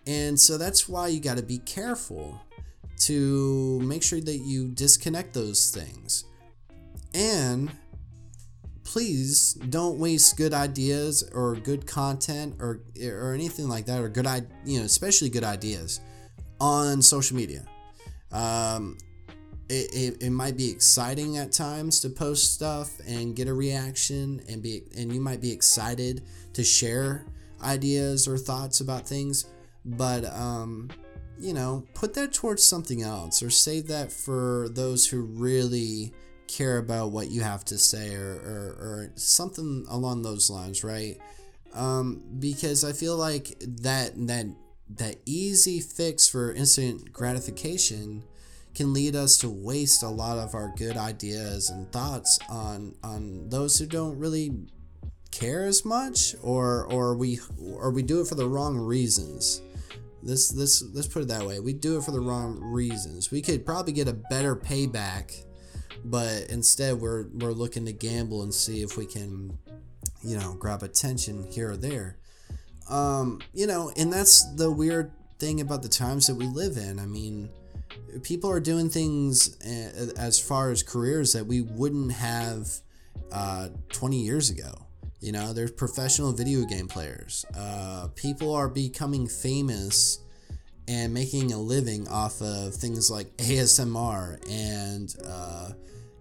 And 0.07 0.39
so 0.39 0.57
that's 0.57 0.88
why 0.88 1.07
you 1.07 1.19
got 1.19 1.38
to 1.38 1.43
be 1.43 1.59
careful 1.59 2.41
to 2.97 3.79
make 3.81 4.03
sure 4.03 4.21
that 4.21 4.38
you 4.38 4.67
disconnect 4.69 5.33
those 5.33 5.71
things. 5.71 6.25
And 7.13 7.71
please 8.83 9.53
don't 9.53 9.97
waste 9.97 10.38
good 10.38 10.53
ideas 10.53 11.29
or 11.33 11.55
good 11.55 11.85
content 11.85 12.55
or 12.59 12.81
or 13.03 13.33
anything 13.33 13.67
like 13.67 13.85
that 13.88 14.00
or 14.00 14.07
good 14.07 14.25
you 14.63 14.79
know 14.79 14.85
especially 14.85 15.29
good 15.29 15.43
ideas 15.43 16.00
on 16.62 17.01
social 17.01 17.35
media. 17.35 17.65
Um, 18.31 18.97
it, 19.69 19.93
it, 19.93 20.24
it 20.24 20.29
might 20.29 20.57
be 20.57 20.69
exciting 20.69 21.38
at 21.38 21.51
times 21.51 22.00
to 22.01 22.10
post 22.10 22.53
stuff 22.53 23.00
and 23.07 23.36
get 23.36 23.48
a 23.48 23.53
reaction 23.53 24.41
and 24.48 24.62
be 24.62 24.84
and 24.98 25.13
you 25.13 25.19
might 25.19 25.41
be 25.41 25.51
excited 25.51 26.24
to 26.53 26.63
share 26.63 27.25
ideas 27.63 28.27
or 28.27 28.38
thoughts 28.38 28.79
about 28.79 29.07
things 29.07 29.45
but 29.84 30.25
um 30.25 30.89
you 31.39 31.53
know 31.53 31.84
put 31.93 32.13
that 32.13 32.34
towards 32.34 32.63
something 32.63 33.01
else 33.01 33.41
or 33.41 33.50
save 33.50 33.88
that 33.88 34.12
for 34.12 34.67
those 34.72 35.07
who 35.07 35.22
really 35.22 36.13
care 36.48 36.77
about 36.77 37.12
what 37.12 37.31
you 37.31 37.41
have 37.41 37.65
to 37.65 37.77
say 37.77 38.13
or, 38.13 38.36
or, 38.36 38.77
or 38.79 39.12
something 39.15 39.84
along 39.89 40.22
those 40.22 40.50
lines 40.50 40.84
right? 40.84 41.17
Um, 41.74 42.22
because 42.39 42.86
i 42.86 42.93
feel 42.93 43.17
like 43.17 43.57
that 43.60 44.12
that 44.27 44.45
that 44.89 45.15
easy 45.25 45.81
fix 45.81 46.27
for 46.27 46.53
instant 46.53 47.12
gratification 47.12 48.24
can 48.75 48.94
lead 48.94 49.15
us 49.15 49.38
to 49.38 49.50
waste 49.50 50.03
a 50.03 50.10
lot 50.10 50.38
of 50.38 50.53
our 50.53 50.74
good 50.77 50.98
ideas 50.98 51.70
and 51.70 51.91
thoughts 51.91 52.38
on 52.50 52.96
on 53.03 53.50
those 53.50 53.79
who 53.79 53.86
don't 53.86 54.17
really 54.20 54.51
care 55.32 55.65
as 55.65 55.84
much 55.84 56.36
or 56.41 56.86
or 56.91 57.15
we 57.15 57.39
or 57.74 57.91
we 57.91 58.03
do 58.03 58.22
it 58.22 58.27
for 58.27 58.36
the 58.36 58.48
wrong 58.48 58.77
reasons. 58.77 59.62
This 60.22 60.50
this 60.50 60.84
let's 60.94 61.08
put 61.08 61.24
it 61.24 61.27
that 61.29 61.46
way. 61.46 61.60
We 61.60 61.74
do 61.74 61.98
it 61.98 62.03
for 62.03 62.12
the 62.12 62.20
wrong 62.20 62.60
reasons. 62.60 63.32
We 63.32 63.41
could 63.41 63.65
probably 63.65 63.94
get 63.94 64.08
a 64.08 64.13
better 64.13 64.55
payback 64.55 65.46
but 66.05 66.50
instead 66.50 67.01
we're 67.01 67.25
we're 67.34 67.51
looking 67.51 67.86
to 67.86 67.91
gamble 67.91 68.44
and 68.44 68.53
see 68.53 68.82
if 68.82 68.96
we 68.96 69.05
can 69.05 69.58
you 70.24 70.38
know 70.38 70.53
grab 70.53 70.84
attention 70.84 71.44
here 71.51 71.72
or 71.72 71.77
there. 71.77 72.17
Um 72.89 73.41
you 73.53 73.67
know 73.67 73.91
and 73.98 74.13
that's 74.13 74.44
the 74.55 74.72
weird 74.72 75.12
thing 75.39 75.60
about 75.60 75.82
the 75.82 75.89
times 75.89 76.27
that 76.27 76.36
we 76.36 76.46
live 76.46 76.77
in. 76.77 77.00
I 77.00 77.05
mean 77.05 77.50
people 78.23 78.49
are 78.49 78.59
doing 78.59 78.89
things 78.89 79.57
eh, 79.63 80.11
as 80.17 80.39
far 80.39 80.71
as 80.71 80.83
careers 80.83 81.33
that 81.33 81.45
we 81.45 81.61
wouldn't 81.61 82.11
have 82.11 82.67
uh, 83.31 83.69
20 83.91 84.17
years 84.17 84.49
ago. 84.49 84.73
You 85.21 85.31
know, 85.31 85.53
there's 85.53 85.71
professional 85.71 86.33
video 86.33 86.65
game 86.65 86.87
players. 86.87 87.45
Uh, 87.57 88.09
people 88.15 88.53
are 88.53 88.69
becoming 88.69 89.27
famous 89.27 90.19
and 90.87 91.13
making 91.13 91.51
a 91.51 91.57
living 91.57 92.07
off 92.07 92.41
of 92.41 92.75
things 92.75 93.09
like 93.09 93.35
ASMR 93.37 94.39
and, 94.49 95.15
uh, 95.25 95.71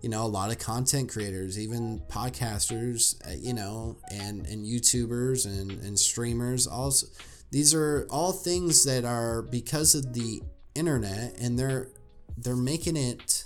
you 0.01 0.09
know, 0.09 0.25
a 0.25 0.29
lot 0.29 0.51
of 0.51 0.59
content 0.59 1.11
creators, 1.11 1.59
even 1.59 2.01
podcasters, 2.09 3.15
uh, 3.27 3.35
you 3.37 3.53
know, 3.53 3.97
and, 4.11 4.47
and 4.47 4.65
YouTubers 4.65 5.47
and, 5.47 5.71
and 5.71 5.99
streamers. 5.99 6.67
Also, 6.67 7.07
these 7.51 7.75
are 7.75 8.07
all 8.11 8.33
things 8.33 8.85
that 8.85 9.05
are 9.05 9.43
because 9.43 9.95
of 9.95 10.13
the 10.13 10.43
internet 10.75 11.37
and 11.39 11.59
they're 11.59 11.89
they're 12.37 12.57
making 12.57 12.97
it 12.97 13.45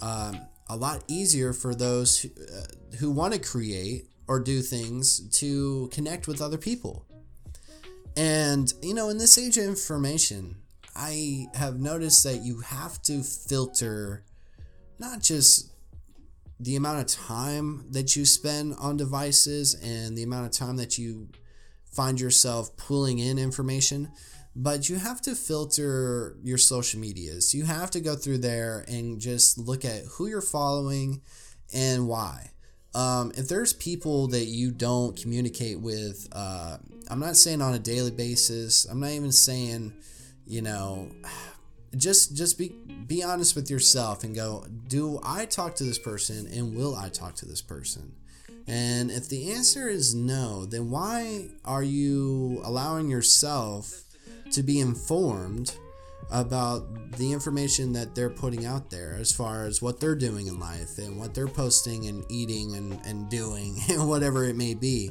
um, 0.00 0.40
a 0.68 0.76
lot 0.76 1.02
easier 1.08 1.52
for 1.52 1.74
those 1.74 2.20
who, 2.20 2.28
uh, 2.28 2.96
who 2.98 3.10
want 3.10 3.34
to 3.34 3.40
create 3.40 4.06
or 4.28 4.38
do 4.38 4.60
things 4.60 5.20
to 5.38 5.88
connect 5.92 6.28
with 6.28 6.40
other 6.40 6.58
people. 6.58 7.04
And 8.16 8.72
you 8.82 8.94
know, 8.94 9.08
in 9.08 9.18
this 9.18 9.38
age 9.38 9.56
of 9.56 9.64
information, 9.64 10.56
I 10.94 11.46
have 11.54 11.78
noticed 11.78 12.24
that 12.24 12.42
you 12.42 12.60
have 12.60 13.00
to 13.02 13.22
filter 13.22 14.24
not 14.98 15.20
just 15.22 15.72
the 16.60 16.74
amount 16.74 16.98
of 16.98 17.06
time 17.06 17.86
that 17.90 18.16
you 18.16 18.24
spend 18.24 18.74
on 18.80 18.96
devices 18.96 19.74
and 19.74 20.18
the 20.18 20.24
amount 20.24 20.46
of 20.46 20.52
time 20.52 20.76
that 20.76 20.98
you 20.98 21.28
find 21.92 22.20
yourself 22.20 22.76
pulling 22.76 23.18
in 23.18 23.38
information, 23.38 24.10
but 24.60 24.88
you 24.88 24.96
have 24.96 25.22
to 25.22 25.36
filter 25.36 26.36
your 26.42 26.58
social 26.58 26.98
medias. 26.98 27.54
You 27.54 27.64
have 27.64 27.92
to 27.92 28.00
go 28.00 28.16
through 28.16 28.38
there 28.38 28.84
and 28.88 29.20
just 29.20 29.56
look 29.56 29.84
at 29.84 30.02
who 30.16 30.26
you're 30.26 30.40
following 30.40 31.22
and 31.72 32.08
why. 32.08 32.50
um, 32.94 33.30
if 33.36 33.48
there's 33.48 33.72
people 33.72 34.26
that 34.28 34.46
you 34.46 34.72
don't 34.72 35.16
communicate 35.16 35.78
with, 35.80 36.26
uh, 36.32 36.78
I'm 37.08 37.20
not 37.20 37.36
saying 37.36 37.62
on 37.62 37.74
a 37.74 37.78
daily 37.78 38.10
basis. 38.10 38.84
I'm 38.86 38.98
not 38.98 39.10
even 39.10 39.30
saying, 39.30 39.92
you 40.46 40.62
know, 40.62 41.10
just 41.96 42.36
just 42.36 42.58
be 42.58 42.74
be 43.06 43.22
honest 43.22 43.54
with 43.54 43.70
yourself 43.70 44.24
and 44.24 44.34
go, 44.34 44.66
do 44.88 45.20
I 45.22 45.46
talk 45.46 45.76
to 45.76 45.84
this 45.84 45.98
person 45.98 46.48
and 46.48 46.76
will 46.76 46.96
I 46.96 47.08
talk 47.10 47.36
to 47.36 47.46
this 47.46 47.62
person? 47.62 48.12
And 48.66 49.10
if 49.10 49.28
the 49.28 49.52
answer 49.52 49.88
is 49.88 50.14
no, 50.14 50.66
then 50.66 50.90
why 50.90 51.48
are 51.64 51.82
you 51.82 52.60
allowing 52.64 53.08
yourself 53.08 54.07
to 54.52 54.62
be 54.62 54.80
informed 54.80 55.74
about 56.30 56.86
the 57.12 57.32
information 57.32 57.92
that 57.94 58.14
they're 58.14 58.30
putting 58.30 58.66
out 58.66 58.90
there 58.90 59.16
as 59.18 59.32
far 59.32 59.64
as 59.64 59.80
what 59.80 59.98
they're 59.98 60.14
doing 60.14 60.46
in 60.46 60.60
life 60.60 60.98
and 60.98 61.18
what 61.18 61.34
they're 61.34 61.48
posting 61.48 62.06
and 62.06 62.24
eating 62.30 62.76
and, 62.76 63.00
and 63.06 63.28
doing 63.30 63.78
and 63.88 64.08
whatever 64.08 64.44
it 64.44 64.56
may 64.56 64.74
be? 64.74 65.10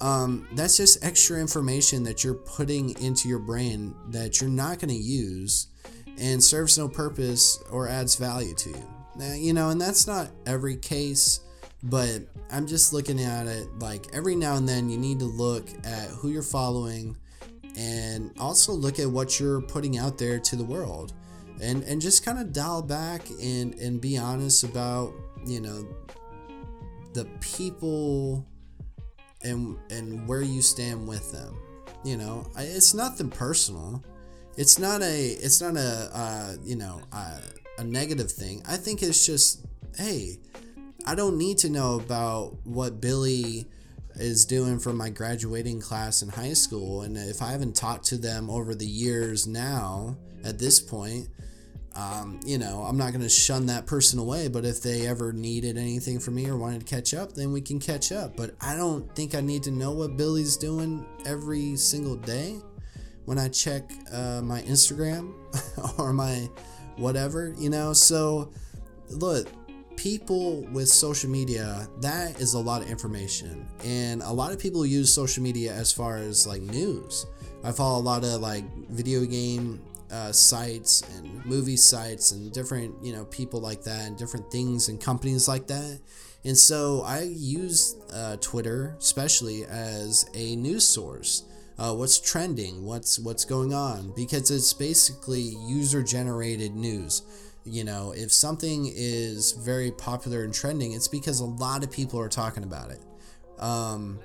Um, 0.00 0.46
that's 0.52 0.76
just 0.76 1.04
extra 1.04 1.40
information 1.40 2.02
that 2.04 2.22
you're 2.22 2.34
putting 2.34 2.98
into 3.00 3.28
your 3.28 3.38
brain 3.38 3.94
that 4.08 4.40
you're 4.40 4.50
not 4.50 4.78
going 4.78 4.90
to 4.90 4.94
use 4.94 5.68
and 6.18 6.42
serves 6.42 6.78
no 6.78 6.88
purpose 6.88 7.62
or 7.70 7.88
adds 7.88 8.16
value 8.16 8.54
to 8.54 8.70
you. 8.70 8.88
Now, 9.16 9.32
you 9.32 9.52
know, 9.52 9.70
and 9.70 9.80
that's 9.80 10.06
not 10.06 10.28
every 10.46 10.76
case, 10.76 11.40
but 11.82 12.22
I'm 12.50 12.66
just 12.66 12.92
looking 12.92 13.20
at 13.20 13.46
it 13.46 13.68
like 13.78 14.06
every 14.12 14.34
now 14.34 14.56
and 14.56 14.68
then 14.68 14.88
you 14.88 14.98
need 14.98 15.20
to 15.20 15.24
look 15.24 15.68
at 15.84 16.08
who 16.10 16.30
you're 16.30 16.42
following 16.42 17.16
and 17.76 18.32
also 18.38 18.72
look 18.72 18.98
at 18.98 19.08
what 19.08 19.38
you're 19.40 19.60
putting 19.60 19.98
out 19.98 20.18
there 20.18 20.38
to 20.38 20.56
the 20.56 20.64
world. 20.64 21.12
And 21.60 21.82
and 21.84 22.00
just 22.00 22.24
kind 22.24 22.38
of 22.38 22.52
dial 22.52 22.82
back 22.82 23.22
and 23.40 23.74
and 23.76 24.00
be 24.00 24.18
honest 24.18 24.64
about 24.64 25.12
you 25.46 25.60
know 25.60 25.86
the 27.12 27.26
people 27.40 28.44
and 29.42 29.76
and 29.90 30.26
where 30.26 30.42
you 30.42 30.62
stand 30.62 31.06
with 31.06 31.30
them. 31.32 31.56
You 32.04 32.16
know 32.16 32.46
it's 32.56 32.92
nothing 32.92 33.30
personal. 33.30 34.02
It's 34.56 34.78
not 34.78 35.02
a 35.02 35.28
it's 35.28 35.60
not 35.60 35.76
a 35.76 36.10
uh, 36.12 36.56
you 36.64 36.76
know 36.76 37.00
a, 37.12 37.40
a 37.78 37.84
negative 37.84 38.30
thing. 38.30 38.62
I 38.68 38.76
think 38.76 39.02
it's 39.02 39.24
just 39.24 39.64
hey 39.96 40.38
i 41.06 41.14
don't 41.14 41.38
need 41.38 41.58
to 41.58 41.68
know 41.68 41.96
about 41.96 42.56
what 42.64 43.00
billy 43.00 43.66
is 44.16 44.44
doing 44.44 44.78
for 44.78 44.92
my 44.92 45.08
graduating 45.08 45.80
class 45.80 46.22
in 46.22 46.28
high 46.28 46.52
school. 46.52 47.02
And 47.02 47.16
if 47.16 47.42
i 47.42 47.50
haven't 47.50 47.74
talked 47.74 48.04
to 48.06 48.16
them 48.16 48.50
over 48.50 48.74
the 48.74 48.86
years 48.86 49.46
now 49.46 50.16
at 50.44 50.58
this 50.58 50.80
point 50.80 51.28
um, 51.96 52.40
you 52.44 52.58
know 52.58 52.82
i'm 52.82 52.96
not 52.96 53.12
going 53.12 53.22
to 53.22 53.28
shun 53.28 53.66
that 53.66 53.86
person 53.86 54.18
away. 54.18 54.48
But 54.48 54.64
if 54.64 54.82
they 54.82 55.06
ever 55.06 55.32
needed 55.32 55.78
anything 55.78 56.18
from 56.18 56.34
me 56.34 56.48
or 56.48 56.56
wanted 56.56 56.86
to 56.86 56.86
catch 56.86 57.14
up 57.14 57.32
then 57.32 57.52
we 57.52 57.60
can 57.60 57.80
catch 57.80 58.12
up. 58.12 58.36
But 58.36 58.54
i 58.60 58.76
don't 58.76 59.12
think 59.14 59.34
i 59.34 59.40
need 59.40 59.62
to 59.64 59.70
know 59.70 59.92
what 59.92 60.16
billy's 60.16 60.56
doing 60.56 61.04
every 61.26 61.76
single 61.76 62.16
day. 62.16 62.56
When 63.24 63.38
i 63.38 63.48
check 63.48 63.90
uh, 64.12 64.42
my 64.42 64.62
instagram 64.62 65.32
or 65.98 66.12
my 66.12 66.48
whatever 66.96 67.54
you 67.58 67.70
know? 67.70 67.92
So 67.92 68.52
look 69.08 69.48
people 69.96 70.62
with 70.72 70.88
social 70.88 71.30
media 71.30 71.88
that 72.00 72.40
is 72.40 72.54
a 72.54 72.58
lot 72.58 72.82
of 72.82 72.88
information. 72.88 73.66
And 73.84 74.22
a 74.22 74.32
lot 74.32 74.52
of 74.52 74.58
people 74.58 74.84
use 74.84 75.12
social 75.12 75.42
media 75.42 75.72
as 75.72 75.92
far 75.92 76.16
as 76.16 76.46
like 76.46 76.62
news. 76.62 77.26
I 77.62 77.72
follow 77.72 77.98
a 77.98 78.02
lot 78.02 78.24
of 78.24 78.40
like 78.40 78.64
video 78.88 79.24
game 79.24 79.80
uh, 80.10 80.32
sites 80.32 81.02
and 81.16 81.44
movie 81.44 81.76
sites 81.76 82.32
and 82.32 82.52
different 82.52 82.94
you 83.02 83.12
know 83.12 83.24
people 83.26 83.60
like 83.60 83.82
that 83.82 84.06
and 84.06 84.16
different 84.16 84.50
things 84.50 84.88
and 84.88 85.00
companies 85.00 85.48
like 85.48 85.66
that. 85.68 86.00
And 86.44 86.56
so 86.56 87.02
i 87.06 87.22
use 87.22 87.96
uh, 88.12 88.36
twitter 88.36 88.96
especially 88.98 89.64
as 89.64 90.28
a 90.34 90.56
news 90.56 90.86
source. 90.86 91.44
Uh, 91.76 91.92
what's 91.92 92.20
trending? 92.20 92.84
What's 92.84 93.18
what's 93.18 93.44
going 93.44 93.74
on? 93.74 94.12
Because 94.14 94.50
it's 94.50 94.72
basically 94.72 95.56
user 95.66 96.04
generated 96.04 96.76
news 96.76 97.22
you 97.64 97.84
know, 97.84 98.12
if 98.12 98.32
something 98.32 98.90
is 98.94 99.52
very 99.52 99.90
popular 99.90 100.44
and 100.44 100.52
trending, 100.52 100.92
it's 100.92 101.08
because 101.08 101.40
a 101.40 101.44
lot 101.44 101.82
of 101.82 101.90
people 101.90 102.20
are 102.20 102.28
talking 102.28 102.62
about 102.62 102.90
it. 102.90 103.02
Um, 103.58 104.18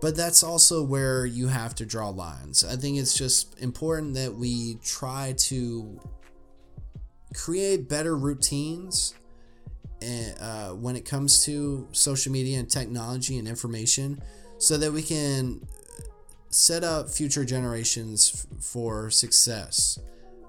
but 0.00 0.16
that's 0.16 0.42
also 0.42 0.82
where 0.82 1.26
you 1.26 1.48
have 1.48 1.74
to 1.76 1.86
draw 1.86 2.08
lines. 2.08 2.64
I 2.64 2.76
think 2.76 2.98
it's 2.98 3.14
just 3.14 3.58
important 3.60 4.14
that 4.14 4.34
we 4.34 4.76
try 4.76 5.34
to 5.38 6.00
create 7.34 7.88
better 7.88 8.16
routines 8.16 9.14
and, 10.00 10.34
uh, 10.40 10.70
when 10.70 10.96
it 10.96 11.04
comes 11.04 11.44
to 11.44 11.88
social 11.92 12.32
media 12.32 12.60
and 12.60 12.70
technology 12.70 13.38
and 13.38 13.48
information 13.48 14.22
so 14.58 14.78
that 14.78 14.92
we 14.92 15.02
can 15.02 15.66
set 16.50 16.84
up 16.84 17.10
future 17.10 17.44
generations 17.44 18.46
f- 18.52 18.64
for 18.64 19.10
success 19.10 19.98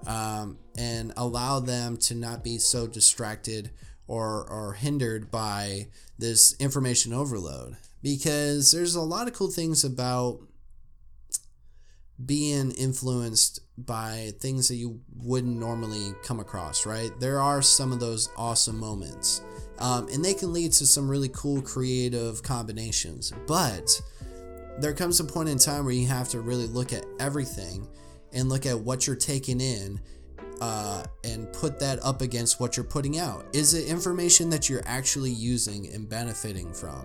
um, 0.06 0.58
and 0.76 1.12
allow 1.16 1.60
them 1.60 1.96
to 1.96 2.14
not 2.14 2.42
be 2.42 2.58
so 2.58 2.86
distracted 2.86 3.70
or, 4.06 4.46
or 4.48 4.74
hindered 4.74 5.30
by 5.30 5.88
this 6.18 6.56
information 6.58 7.12
overload. 7.12 7.76
Because 8.02 8.72
there's 8.72 8.94
a 8.94 9.02
lot 9.02 9.28
of 9.28 9.34
cool 9.34 9.50
things 9.50 9.84
about 9.84 10.40
being 12.24 12.70
influenced 12.72 13.60
by 13.78 14.32
things 14.40 14.68
that 14.68 14.76
you 14.76 15.00
wouldn't 15.16 15.56
normally 15.56 16.14
come 16.22 16.40
across, 16.40 16.84
right? 16.86 17.10
There 17.18 17.40
are 17.40 17.62
some 17.62 17.92
of 17.92 18.00
those 18.00 18.28
awesome 18.36 18.78
moments. 18.78 19.42
Um, 19.78 20.08
and 20.12 20.24
they 20.24 20.34
can 20.34 20.52
lead 20.52 20.72
to 20.72 20.86
some 20.86 21.08
really 21.08 21.30
cool 21.30 21.62
creative 21.62 22.42
combinations. 22.42 23.32
But 23.46 23.90
there 24.78 24.92
comes 24.92 25.20
a 25.20 25.24
point 25.24 25.48
in 25.48 25.58
time 25.58 25.84
where 25.84 25.94
you 25.94 26.06
have 26.08 26.28
to 26.30 26.40
really 26.40 26.66
look 26.66 26.92
at 26.92 27.04
everything 27.18 27.86
and 28.32 28.48
look 28.48 28.66
at 28.66 28.78
what 28.78 29.06
you're 29.06 29.16
taking 29.16 29.60
in 29.60 30.00
uh, 30.60 31.02
and 31.24 31.50
put 31.52 31.80
that 31.80 31.98
up 32.04 32.20
against 32.20 32.60
what 32.60 32.76
you're 32.76 32.84
putting 32.84 33.18
out. 33.18 33.46
Is 33.52 33.74
it 33.74 33.88
information 33.88 34.50
that 34.50 34.68
you're 34.68 34.82
actually 34.84 35.30
using 35.30 35.92
and 35.92 36.08
benefiting 36.08 36.72
from? 36.72 37.04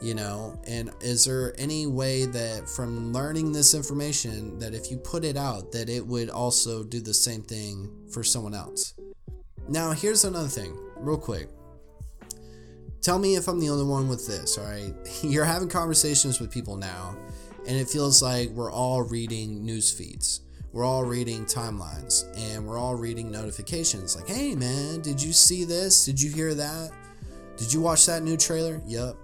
You 0.00 0.14
know, 0.14 0.60
and 0.66 0.90
is 1.00 1.24
there 1.24 1.54
any 1.58 1.86
way 1.86 2.26
that 2.26 2.68
from 2.68 3.12
learning 3.12 3.52
this 3.52 3.72
information 3.72 4.58
that 4.58 4.74
if 4.74 4.90
you 4.90 4.96
put 4.96 5.24
it 5.24 5.36
out, 5.36 5.70
that 5.72 5.88
it 5.88 6.04
would 6.04 6.28
also 6.28 6.82
do 6.82 7.00
the 7.00 7.14
same 7.14 7.42
thing 7.42 7.88
for 8.12 8.24
someone 8.24 8.54
else? 8.54 8.94
Now, 9.68 9.92
here's 9.92 10.24
another 10.24 10.48
thing, 10.48 10.76
real 10.96 11.18
quick. 11.18 11.48
Tell 13.00 13.18
me 13.18 13.36
if 13.36 13.46
I'm 13.46 13.60
the 13.60 13.68
only 13.68 13.84
one 13.84 14.08
with 14.08 14.26
this, 14.26 14.58
all 14.58 14.64
right? 14.64 14.92
You're 15.22 15.44
having 15.44 15.68
conversations 15.68 16.40
with 16.40 16.50
people 16.50 16.76
now, 16.76 17.16
and 17.66 17.76
it 17.76 17.88
feels 17.88 18.22
like 18.22 18.48
we're 18.50 18.72
all 18.72 19.02
reading 19.02 19.64
news 19.64 19.92
feeds 19.92 20.40
we're 20.72 20.84
all 20.84 21.04
reading 21.04 21.44
timelines 21.44 22.24
and 22.36 22.66
we're 22.66 22.78
all 22.78 22.94
reading 22.94 23.30
notifications 23.30 24.16
like, 24.16 24.26
hey 24.26 24.54
man, 24.54 25.00
did 25.00 25.22
you 25.22 25.32
see 25.32 25.64
this? 25.64 26.04
Did 26.04 26.20
you 26.20 26.30
hear 26.30 26.54
that? 26.54 26.90
Did 27.56 27.72
you 27.72 27.80
watch 27.80 28.06
that 28.06 28.22
new 28.22 28.36
trailer? 28.36 28.80
Yup. 28.86 29.16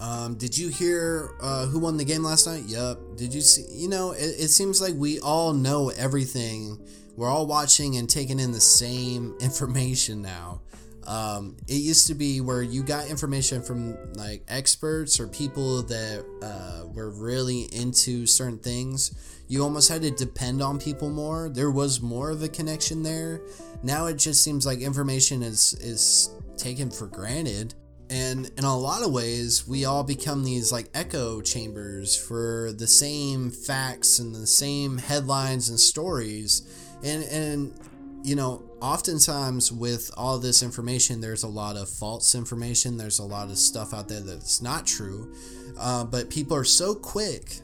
Um, 0.00 0.34
did 0.36 0.56
you 0.56 0.68
hear 0.68 1.30
uh, 1.40 1.66
who 1.66 1.78
won 1.78 1.96
the 1.96 2.04
game 2.04 2.22
last 2.22 2.46
night? 2.46 2.64
Yup. 2.66 3.16
Did 3.16 3.34
you 3.34 3.40
see? 3.40 3.66
You 3.70 3.88
know, 3.88 4.12
it, 4.12 4.22
it 4.38 4.48
seems 4.48 4.80
like 4.80 4.94
we 4.94 5.20
all 5.20 5.52
know 5.52 5.90
everything. 5.90 6.78
We're 7.16 7.28
all 7.28 7.46
watching 7.46 7.96
and 7.96 8.08
taking 8.08 8.38
in 8.38 8.52
the 8.52 8.60
same 8.60 9.36
information 9.40 10.22
now. 10.22 10.60
Um, 11.06 11.56
it 11.66 11.74
used 11.74 12.06
to 12.06 12.14
be 12.14 12.40
where 12.40 12.62
you 12.62 12.82
got 12.82 13.08
information 13.08 13.62
from 13.62 13.96
like 14.14 14.44
experts 14.48 15.18
or 15.18 15.26
people 15.26 15.82
that 15.82 16.24
uh, 16.42 16.86
were 16.86 17.10
really 17.10 17.62
into 17.72 18.26
certain 18.26 18.58
things. 18.58 19.39
You 19.50 19.64
almost 19.64 19.88
had 19.88 20.02
to 20.02 20.12
depend 20.12 20.62
on 20.62 20.78
people 20.78 21.10
more. 21.10 21.48
There 21.48 21.72
was 21.72 22.00
more 22.00 22.30
of 22.30 22.40
a 22.40 22.48
connection 22.48 23.02
there. 23.02 23.40
Now 23.82 24.06
it 24.06 24.16
just 24.16 24.44
seems 24.44 24.64
like 24.64 24.78
information 24.78 25.42
is 25.42 25.74
is 25.80 26.30
taken 26.56 26.88
for 26.88 27.08
granted. 27.08 27.74
And 28.08 28.48
in 28.56 28.62
a 28.62 28.78
lot 28.78 29.02
of 29.02 29.10
ways, 29.10 29.66
we 29.66 29.86
all 29.86 30.04
become 30.04 30.44
these 30.44 30.70
like 30.70 30.88
echo 30.94 31.40
chambers 31.40 32.16
for 32.16 32.70
the 32.78 32.86
same 32.86 33.50
facts 33.50 34.20
and 34.20 34.32
the 34.32 34.46
same 34.46 34.98
headlines 34.98 35.68
and 35.68 35.80
stories. 35.80 36.62
And 37.02 37.24
and 37.24 37.74
you 38.22 38.36
know, 38.36 38.62
oftentimes 38.80 39.72
with 39.72 40.12
all 40.16 40.38
this 40.38 40.62
information, 40.62 41.20
there's 41.20 41.42
a 41.42 41.48
lot 41.48 41.76
of 41.76 41.88
false 41.88 42.36
information. 42.36 42.96
There's 42.96 43.18
a 43.18 43.24
lot 43.24 43.50
of 43.50 43.58
stuff 43.58 43.94
out 43.94 44.06
there 44.06 44.20
that's 44.20 44.62
not 44.62 44.86
true. 44.86 45.34
Uh, 45.76 46.04
but 46.04 46.30
people 46.30 46.56
are 46.56 46.62
so 46.62 46.94
quick 46.94 47.62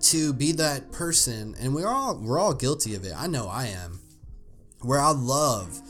to 0.00 0.32
be 0.32 0.52
that 0.52 0.92
person, 0.92 1.54
and 1.60 1.74
we're 1.74 1.88
all 1.88 2.16
we're 2.18 2.38
all 2.38 2.54
guilty 2.54 2.94
of 2.94 3.04
it. 3.04 3.12
I 3.16 3.26
know 3.26 3.48
I 3.48 3.66
am. 3.66 4.00
Where 4.80 5.00
I 5.00 5.10
love 5.10 5.80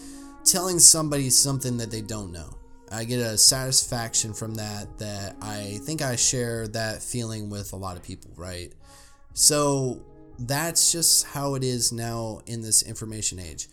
telling 0.44 0.78
somebody 0.78 1.30
something 1.30 1.78
that 1.78 1.90
they 1.90 2.02
don't 2.02 2.32
know. 2.32 2.56
I 2.90 3.04
get 3.04 3.20
a 3.20 3.38
satisfaction 3.38 4.34
from 4.34 4.54
that 4.56 4.98
that 4.98 5.36
I 5.40 5.78
think 5.84 6.02
I 6.02 6.16
share 6.16 6.68
that 6.68 7.02
feeling 7.02 7.48
with 7.48 7.72
a 7.72 7.76
lot 7.76 7.96
of 7.96 8.02
people, 8.02 8.32
right? 8.36 8.72
So 9.32 10.04
that's 10.38 10.92
just 10.92 11.26
how 11.26 11.54
it 11.54 11.64
is 11.64 11.90
now 11.90 12.40
in 12.46 12.60
this 12.60 12.82
information 12.82 13.38
age. 13.38 13.68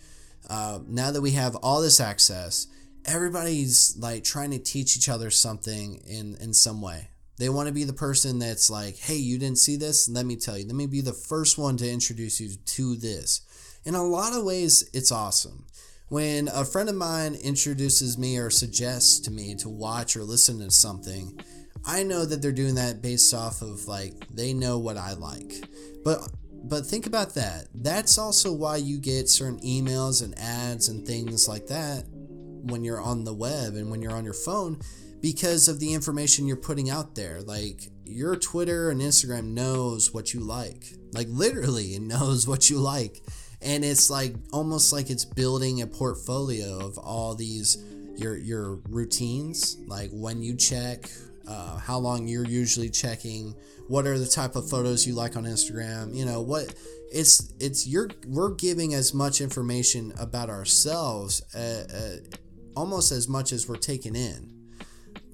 Uh, 0.50 0.80
now 0.88 1.12
that 1.12 1.22
we 1.22 1.32
have 1.32 1.56
all 1.58 1.82
this 1.82 2.00
access 2.00 2.68
everybody's 3.06 3.96
like 3.98 4.24
trying 4.24 4.52
to 4.52 4.60
teach 4.60 4.96
each 4.98 5.10
other 5.10 5.30
something 5.30 6.02
in 6.08 6.36
in 6.40 6.54
some 6.54 6.82
way. 6.82 7.10
They 7.40 7.48
want 7.48 7.68
to 7.68 7.74
be 7.74 7.86
the 7.86 7.94
person 7.94 8.38
that's 8.38 8.70
like, 8.70 8.98
"Hey, 8.98 9.16
you 9.16 9.40
didn't 9.40 9.60
see 9.60 9.78
this? 9.78 10.10
Let 10.10 10.26
me 10.26 10.36
tell 10.36 10.58
you. 10.58 10.66
Let 10.66 10.76
me 10.76 10.88
be 10.88 11.00
the 11.00 11.14
first 11.14 11.58
one 11.58 11.78
to 11.78 11.90
introduce 11.90 12.42
you 12.42 12.50
to 12.50 12.96
this." 12.98 13.42
In 13.86 13.96
a 13.96 14.06
lot 14.06 14.34
of 14.34 14.44
ways, 14.44 14.84
it's 14.92 15.12
awesome. 15.12 15.66
When 16.10 16.50
a 16.50 16.66
friend 16.66 16.90
of 16.90 16.96
mine 16.96 17.36
introduces 17.36 18.18
me 18.18 18.38
or 18.38 18.50
suggests 18.50 19.20
to 19.22 19.32
me 19.32 19.56
to 19.56 19.70
watch 19.70 20.18
or 20.18 20.26
listen 20.26 20.60
to 20.60 20.70
something, 20.70 21.40
I 21.86 22.04
know 22.04 22.26
that 22.26 22.42
they're 22.42 22.52
doing 22.52 22.76
that 22.76 23.02
based 23.02 23.34
off 23.34 23.62
of 23.62 23.88
like 23.88 24.28
they 24.30 24.54
know 24.54 24.78
what 24.78 24.98
I 24.98 25.14
like. 25.14 25.64
But 26.04 26.28
but 26.66 26.86
think 26.86 27.06
about 27.06 27.36
that. 27.36 27.68
That's 27.74 28.18
also 28.18 28.52
why 28.52 28.78
you 28.78 28.98
get 29.00 29.30
certain 29.30 29.62
emails 29.62 30.22
and 30.22 30.38
ads 30.38 30.90
and 30.90 31.08
things 31.08 31.48
like 31.48 31.68
that 31.68 32.04
when 32.10 32.84
you're 32.84 33.00
on 33.00 33.24
the 33.24 33.34
web 33.34 33.76
and 33.76 33.90
when 33.90 34.02
you're 34.02 34.16
on 34.16 34.26
your 34.26 34.34
phone 34.34 34.82
because 35.22 35.68
of 35.68 35.80
the 35.80 35.94
information 35.94 36.48
you're 36.48 36.58
putting 36.58 36.90
out 36.90 37.16
there. 37.16 37.42
Like 37.42 37.90
your 38.06 38.36
Twitter 38.36 38.90
and 38.90 39.02
Instagram 39.02 39.50
knows 39.50 40.14
what 40.14 40.34
you 40.34 40.40
like. 40.40 40.94
Like 41.14 41.28
literally 41.30 41.96
it 41.96 42.02
knows 42.02 42.48
what 42.48 42.70
you 42.70 42.80
like. 42.80 43.24
And 43.62 43.84
it's 43.84 44.10
like 44.10 44.36
almost 44.54 44.94
like 44.94 45.10
it's 45.10 45.26
building 45.26 45.82
a 45.82 45.88
portfolio 45.88 46.80
of 46.80 46.98
all 46.98 47.36
these 47.36 47.84
your 48.16 48.38
your 48.38 48.76
routines, 48.90 49.78
like 49.86 50.10
when 50.12 50.42
you 50.42 50.56
check, 50.56 51.10
uh, 51.48 51.78
how 51.78 51.98
long 51.98 52.28
you're 52.28 52.48
usually 52.48 52.90
checking, 52.90 53.56
what 53.88 54.06
are 54.06 54.18
the 54.18 54.28
type 54.28 54.56
of 54.56 54.70
photos 54.70 55.08
you 55.08 55.14
like 55.14 55.36
on 55.36 55.46
Instagram, 55.46 56.16
you 56.16 56.26
know, 56.26 56.42
what 56.42 56.74
it's 57.12 57.54
it's 57.60 57.88
you're 57.88 58.10
we're 58.28 58.54
giving 58.54 58.94
as 58.94 59.14
much 59.14 59.42
information 59.42 60.14
about 60.20 60.50
ourselves 60.50 61.42
uh, 61.56 61.86
uh, 61.94 62.38
almost 62.76 63.12
as 63.12 63.28
much 63.28 63.52
as 63.52 63.68
we're 63.68 63.78
taking 63.78 64.16
in. 64.16 64.59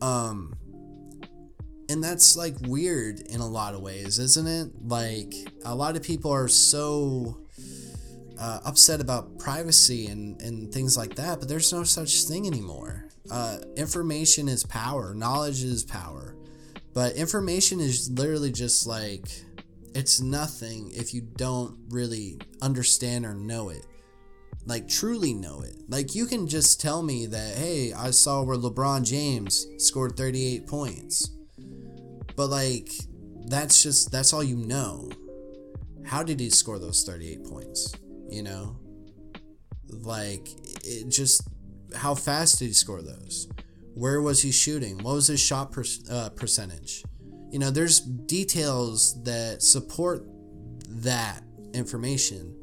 Um 0.01 0.55
and 1.89 2.03
that's 2.03 2.36
like 2.36 2.55
weird 2.62 3.19
in 3.19 3.41
a 3.41 3.47
lot 3.47 3.75
of 3.75 3.81
ways, 3.81 4.19
isn't 4.19 4.47
it? 4.47 4.71
Like 4.81 5.34
a 5.63 5.75
lot 5.75 5.95
of 5.95 6.03
people 6.03 6.31
are 6.31 6.47
so 6.47 7.45
uh, 8.39 8.60
upset 8.65 9.01
about 9.01 9.38
privacy 9.39 10.08
and, 10.08 10.41
and 10.41 10.73
things 10.73 10.97
like 10.97 11.15
that, 11.15 11.39
but 11.39 11.47
there's 11.47 11.71
no 11.71 11.84
such 11.84 12.23
thing 12.23 12.47
anymore. 12.47 13.08
Uh, 13.29 13.58
information 13.75 14.47
is 14.47 14.63
power, 14.63 15.13
knowledge 15.13 15.63
is 15.63 15.84
power, 15.84 16.36
but 16.93 17.15
information 17.15 17.79
is 17.79 18.10
literally 18.10 18.51
just 18.51 18.86
like 18.86 19.29
it's 19.93 20.19
nothing 20.19 20.91
if 20.93 21.13
you 21.13 21.21
don't 21.21 21.77
really 21.89 22.38
understand 22.62 23.25
or 23.25 23.34
know 23.34 23.69
it. 23.69 23.86
Like, 24.65 24.88
truly 24.88 25.34
know 25.34 25.62
it. 25.62 25.75
Like, 25.88 26.15
you 26.15 26.25
can 26.25 26.47
just 26.47 26.82
tell 26.82 27.04
me 27.04 27.28
that, 27.28 27.56
hey, 27.56 27.93
I 27.93 28.12
saw 28.12 28.41
where 28.41 28.58
LeBron 28.58 29.06
James 29.06 29.67
scored 29.78 30.17
38 30.17 30.67
points. 30.67 31.30
But, 32.36 32.47
like, 32.47 32.89
that's 33.47 33.84
just, 33.84 34.12
that's 34.12 34.34
all 34.34 34.43
you 34.43 34.58
know. 34.58 35.10
How 36.06 36.23
did 36.23 36.39
he 36.39 36.49
score 36.49 36.80
those 36.80 37.04
38 37.04 37.45
points? 37.45 37.93
you 38.30 38.43
know 38.43 38.75
like 39.89 40.47
it 40.84 41.10
just 41.10 41.47
how 41.95 42.15
fast 42.15 42.60
did 42.60 42.67
he 42.67 42.73
score 42.73 43.01
those 43.01 43.47
where 43.93 44.21
was 44.21 44.41
he 44.41 44.51
shooting 44.51 44.97
what 44.99 45.15
was 45.15 45.28
his 45.28 45.39
shot 45.39 45.71
per, 45.71 45.84
uh, 46.10 46.30
percentage 46.30 47.04
you 47.49 47.60
know 47.60 47.71
there's 47.71 47.99
details 48.01 49.21
that 49.23 49.62
support 49.62 50.25
that 50.88 51.41
information 51.73 52.54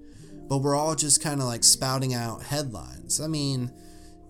but 0.53 0.59
we're 0.59 0.77
all 0.77 0.95
just 0.95 1.23
kind 1.23 1.41
of 1.41 1.47
like 1.47 1.65
spouting 1.65 2.12
out 2.12 2.43
headlines. 2.43 3.23
I 3.23 3.27
mean 3.27 3.73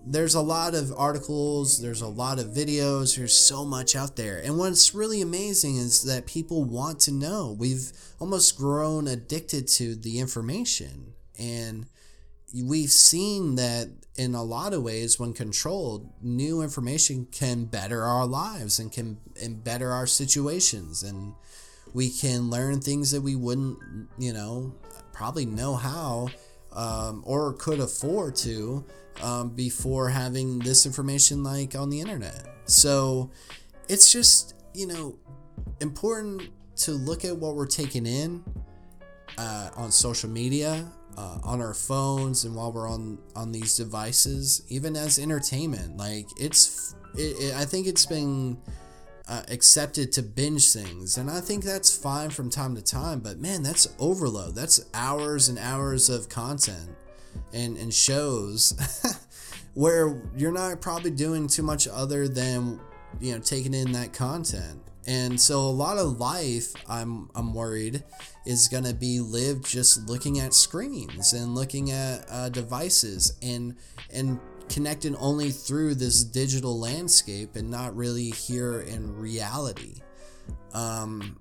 there's 0.07 0.37
a 0.37 0.41
lot 0.41 0.73
of 0.73 0.93
articles 0.97 1.83
there's 1.83 2.01
a 2.01 2.07
lot 2.07 2.39
of 2.39 2.47
videos 2.47 3.17
there's 3.17 3.37
so 3.37 3.65
much 3.65 3.97
out 3.97 4.15
there. 4.15 4.39
And 4.39 4.57
what's 4.57 4.95
really 4.95 5.21
amazing 5.21 5.79
is 5.79 6.05
that 6.05 6.27
people 6.27 6.63
want 6.63 7.01
to 7.01 7.11
know. 7.11 7.57
We've 7.59 7.91
almost 8.21 8.57
grown 8.57 9.09
addicted 9.09 9.67
to 9.79 9.97
the 9.97 10.21
information 10.21 11.15
and 11.41 11.87
we've 12.55 12.93
seen 12.93 13.57
that 13.57 13.89
in 14.15 14.37
a 14.37 14.45
lot 14.45 14.75
of 14.75 14.85
ways, 14.85 15.19
when 15.19 15.33
controlled, 15.33 16.09
new 16.23 16.63
information 16.63 17.27
can 17.33 17.65
better 17.65 18.05
our 18.05 18.27
lives 18.27 18.79
and 18.79 18.93
can 18.93 19.19
and 19.43 19.65
better 19.65 19.91
our 19.91 20.07
situations. 20.07 21.03
And 21.03 21.35
we 21.93 22.11
can 22.11 22.49
learn 22.49 22.81
things 22.81 23.11
that 23.11 23.23
we 23.23 23.35
wouldn't, 23.35 23.79
you 24.19 24.33
know, 24.33 24.75
probably 25.13 25.47
know 25.47 25.75
how 25.75 26.29
um, 26.73 27.23
or 27.27 27.53
could 27.55 27.81
afford 27.81 28.37
to 28.37 28.85
um, 29.23 29.51
before 29.51 30.09
having 30.09 30.59
this 30.59 30.87
information 30.87 31.43
like 31.43 31.75
on 31.75 31.91
the 31.91 32.01
internet. 32.01 32.47
So 32.65 33.31
it's 33.89 34.11
just, 34.11 34.55
you 34.75 34.87
know, 34.87 35.19
important 35.81 36.49
to 36.77 36.93
look 36.93 37.25
at 37.25 37.37
what 37.37 37.55
we're 37.55 37.67
taking 37.67 38.07
in 38.07 38.43
uh, 39.39 39.71
on 39.77 39.91
social 39.91 40.31
media 40.31 40.91
uh, 41.17 41.39
on 41.43 41.61
our 41.61 41.75
phones 41.75 42.45
and 42.45 42.55
while 42.55 42.73
we're 42.73 42.89
on 42.89 43.19
on 43.37 43.53
these 43.53 43.77
devices 43.77 44.63
even 44.69 44.97
as 44.97 45.19
entertainment 45.19 45.97
like 45.97 46.27
it's 46.39 46.95
it, 47.15 47.37
it, 47.39 47.55
i 47.55 47.65
think 47.65 47.87
it's 47.87 48.07
been 48.07 48.57
uh, 49.29 49.43
accepted 49.49 50.13
to 50.13 50.23
binge 50.23 50.73
things. 50.73 51.17
And 51.17 51.31
i 51.31 51.41
think 51.41 51.65
that's 51.65 51.97
fine 51.97 52.31
from 52.31 52.51
time 52.51 52.75
to 52.75 52.83
time 52.83 53.21
but 53.21 53.39
man 53.39 53.63
that's 53.63 53.89
overload. 53.99 54.55
That's 54.55 54.85
hours 54.95 55.49
and 55.49 55.59
hours 55.59 56.09
of 56.09 56.29
content 56.29 56.91
and 57.53 57.77
and 57.77 57.93
shows 57.93 58.75
where 59.75 60.23
you're 60.37 60.53
not 60.53 60.81
probably 60.81 61.11
doing 61.11 61.47
too 61.47 61.63
much 61.63 61.89
other 61.89 62.29
than 62.29 62.81
you 63.21 63.33
know 63.33 63.41
taking 63.41 63.75
in 63.75 63.93
that 63.93 64.13
content. 64.13 64.81
And 65.05 65.41
so 65.41 65.59
a 65.59 65.71
lot 65.71 65.99
of 65.99 66.21
life, 66.21 66.75
I'm 66.89 67.29
I'm 67.35 67.55
worried, 67.55 68.05
is 68.47 68.69
gonna 68.69 68.95
be 68.95 69.21
lived 69.21 69.67
just 69.67 70.09
looking 70.09 70.39
at 70.39 70.55
screens 70.55 71.33
and 71.33 71.55
looking 71.55 71.91
at 71.91 72.25
uh, 72.31 72.49
devices 72.51 73.37
and 73.43 73.75
and 74.11 74.39
connected 74.73 75.15
only 75.19 75.51
through 75.51 75.95
this 75.95 76.25
digital 76.25 76.79
landscape 76.79 77.57
and 77.57 77.71
not 77.71 77.95
really 77.95 78.31
here 78.31 78.81
in 78.81 79.15
reality. 79.15 80.01
Um, 80.73 81.39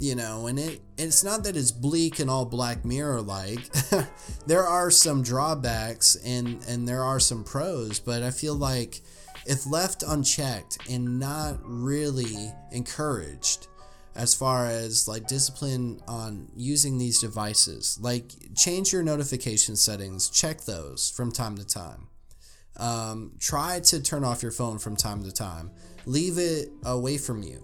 you 0.00 0.16
know, 0.16 0.48
and 0.48 0.58
it 0.58 0.82
it's 0.98 1.22
not 1.22 1.44
that 1.44 1.56
it's 1.56 1.70
bleak 1.70 2.18
and 2.18 2.28
all 2.28 2.44
Black 2.44 2.84
Mirror 2.84 3.22
like. 3.22 3.60
there 4.46 4.64
are 4.64 4.90
some 4.90 5.22
drawbacks 5.22 6.16
and 6.24 6.62
and 6.68 6.86
there 6.86 7.04
are 7.04 7.20
some 7.20 7.44
pros, 7.44 8.00
but 8.00 8.22
I 8.24 8.30
feel 8.30 8.56
like 8.56 9.00
if 9.46 9.66
left 9.66 10.02
unchecked 10.02 10.78
and 10.90 11.20
not 11.20 11.58
really 11.62 12.52
encouraged 12.72 13.68
as 14.16 14.34
far 14.34 14.66
as 14.66 15.06
like 15.06 15.26
discipline 15.26 16.00
on 16.08 16.48
using 16.54 16.98
these 16.98 17.20
devices 17.20 17.98
like 18.00 18.30
change 18.54 18.92
your 18.92 19.02
notification 19.02 19.74
settings 19.74 20.30
check 20.30 20.60
those 20.62 21.10
from 21.10 21.32
time 21.32 21.56
to 21.56 21.66
time 21.66 22.06
um, 22.76 23.32
try 23.38 23.80
to 23.80 24.02
turn 24.02 24.24
off 24.24 24.42
your 24.42 24.52
phone 24.52 24.78
from 24.78 24.96
time 24.96 25.22
to 25.24 25.32
time. 25.32 25.70
Leave 26.06 26.38
it 26.38 26.70
away 26.84 27.18
from 27.18 27.42
you. 27.42 27.62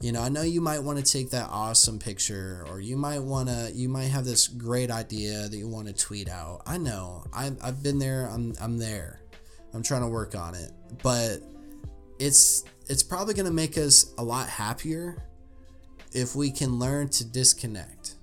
You 0.00 0.10
know 0.10 0.20
i 0.20 0.28
know 0.28 0.42
you 0.42 0.60
might 0.60 0.80
want 0.80 0.98
to 0.98 1.04
take 1.04 1.30
that 1.30 1.48
awesome 1.48 2.00
picture 2.00 2.66
or 2.68 2.80
you 2.80 2.96
might 2.96 3.20
want 3.20 3.48
to 3.48 3.70
you 3.72 3.88
might 3.88 4.08
have 4.08 4.24
this 4.24 4.48
great 4.48 4.90
idea 4.90 5.46
that 5.46 5.56
you 5.56 5.68
want 5.68 5.86
to 5.86 5.94
tweet 5.94 6.28
out. 6.28 6.62
I 6.66 6.76
know. 6.76 7.24
I've, 7.32 7.56
I've 7.62 7.84
been 7.84 8.00
there. 8.00 8.26
I'm, 8.26 8.52
I'm 8.60 8.78
there. 8.78 9.20
I'm 9.72 9.82
trying 9.84 10.02
to 10.02 10.08
work 10.08 10.34
on 10.34 10.56
it. 10.56 10.72
But 11.04 11.38
it's 12.18 12.64
it's 12.88 13.02
probably 13.02 13.34
going 13.34 13.46
to 13.46 13.52
make 13.52 13.78
us 13.78 14.12
a 14.18 14.24
lot 14.24 14.48
happier 14.48 15.16
if 16.12 16.34
we 16.34 16.50
can 16.50 16.78
learn 16.78 17.08
to 17.08 17.24
disconnect. 17.24 18.16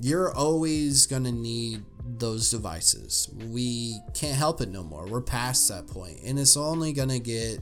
You're 0.00 0.34
always 0.34 1.06
going 1.06 1.24
to 1.24 1.32
need 1.32 1.84
those 2.06 2.50
devices. 2.50 3.28
We 3.50 3.98
can't 4.14 4.36
help 4.36 4.60
it 4.60 4.68
no 4.68 4.82
more. 4.82 5.06
We're 5.06 5.20
past 5.20 5.68
that 5.68 5.86
point, 5.86 6.18
and 6.24 6.38
it's 6.38 6.56
only 6.56 6.92
to 6.94 7.18
get 7.18 7.60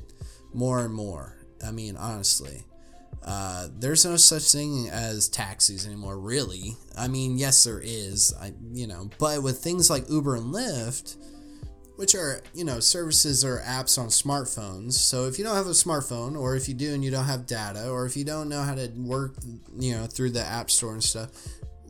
more 0.52 0.85
and 0.85 0.94
more. 0.94 1.38
I 1.64 1.70
mean, 1.70 1.96
honestly. 1.96 2.64
Uh, 3.22 3.68
there's 3.78 4.04
no 4.04 4.16
such 4.18 4.52
thing 4.52 4.90
as 4.90 5.30
taxis 5.30 5.87
anymore, 5.87 6.18
really. 6.18 6.76
I 6.94 7.09
mean, 7.09 7.38
yes, 7.38 7.64
there 7.64 7.80
is. 7.83 8.35
I, 8.38 8.52
you 8.70 8.87
know, 8.87 9.09
but 9.18 9.42
with 9.42 9.59
things 9.59 9.88
like 9.88 10.11
Uber 10.11 10.37
and 10.37 10.52
Lyft, 10.52 11.16
which 11.96 12.14
are 12.14 12.40
you 12.54 12.64
know 12.64 12.80
services 12.80 13.44
or 13.44 13.61
apps 13.61 13.98
on 13.98 14.09
smartphones 14.09 14.94
so 14.94 15.26
if 15.26 15.38
you 15.38 15.44
don't 15.44 15.57
have 15.57 15.66
a 15.66 15.70
smartphone 15.70 16.38
or 16.38 16.57
if 16.57 16.68
you 16.68 16.74
do 16.74 16.92
and 16.92 17.04
you 17.04 17.11
don't 17.11 17.24
have 17.24 17.46
data 17.46 17.88
or 17.88 18.04
if 18.04 18.16
you 18.16 18.24
don't 18.24 18.48
know 18.48 18.62
how 18.62 18.74
to 18.74 18.88
work 18.96 19.37
you 19.78 19.94
know 19.94 20.07
through 20.07 20.30
the 20.30 20.44
app 20.44 20.70
store 20.70 20.92
and 20.92 21.04
stuff 21.04 21.30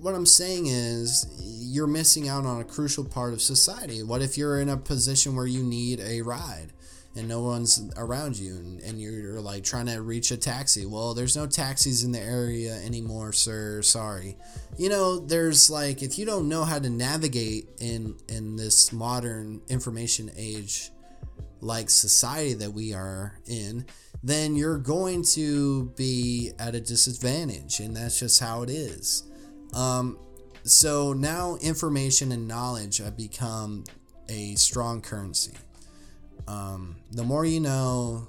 what 0.00 0.14
i'm 0.14 0.26
saying 0.26 0.66
is 0.66 1.26
you're 1.74 1.86
missing 1.88 2.28
out 2.28 2.46
on 2.46 2.60
a 2.60 2.64
crucial 2.64 3.04
part 3.04 3.32
of 3.32 3.42
society. 3.42 4.02
What 4.02 4.22
if 4.22 4.38
you're 4.38 4.60
in 4.60 4.68
a 4.68 4.76
position 4.76 5.34
where 5.34 5.46
you 5.46 5.64
need 5.64 5.98
a 5.98 6.22
ride 6.22 6.68
and 7.16 7.26
no 7.28 7.42
one's 7.42 7.90
around 7.96 8.38
you 8.38 8.54
and, 8.54 8.80
and 8.80 9.00
you're 9.00 9.40
like 9.40 9.64
trying 9.64 9.86
to 9.86 10.00
reach 10.00 10.30
a 10.30 10.36
taxi? 10.36 10.86
Well 10.86 11.14
there's 11.14 11.36
no 11.36 11.48
taxis 11.48 12.04
in 12.04 12.12
the 12.12 12.20
area 12.20 12.76
anymore 12.84 13.32
sir. 13.32 13.82
Sorry. 13.82 14.36
You 14.78 14.88
know 14.88 15.18
there's 15.18 15.68
like 15.68 16.00
if 16.00 16.16
you 16.16 16.24
don't 16.24 16.48
know 16.48 16.64
how 16.64 16.78
to 16.78 16.88
navigate 16.88 17.70
in 17.80 18.16
in 18.28 18.54
this 18.54 18.92
modern 18.92 19.60
information 19.68 20.30
age 20.36 20.90
like 21.60 21.90
society 21.90 22.54
that 22.54 22.72
we 22.72 22.94
are 22.94 23.40
in, 23.46 23.84
then 24.22 24.54
you're 24.54 24.78
going 24.78 25.22
to 25.22 25.86
be 25.96 26.52
at 26.58 26.74
a 26.74 26.80
disadvantage, 26.80 27.80
and 27.80 27.96
that's 27.96 28.20
just 28.20 28.38
how 28.38 28.62
it 28.62 28.70
is. 28.70 29.24
Um, 29.74 30.18
so 30.62 31.12
now 31.12 31.56
information 31.60 32.32
and 32.32 32.48
knowledge 32.48 32.98
have 32.98 33.16
become 33.16 33.84
a 34.28 34.54
strong 34.54 35.02
currency. 35.02 35.52
Um, 36.46 36.96
the 37.12 37.24
more 37.24 37.44
you 37.44 37.60
know, 37.60 38.28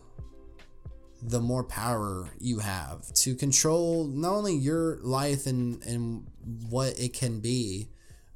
the 1.22 1.40
more 1.40 1.64
power 1.64 2.30
you 2.40 2.60
have 2.60 3.12
to 3.14 3.36
control 3.36 4.06
not 4.06 4.34
only 4.34 4.56
your 4.56 4.98
life 5.02 5.48
and, 5.48 5.82
and 5.84 6.28
what 6.70 7.00
it 7.00 7.14
can 7.14 7.40
be, 7.40 7.90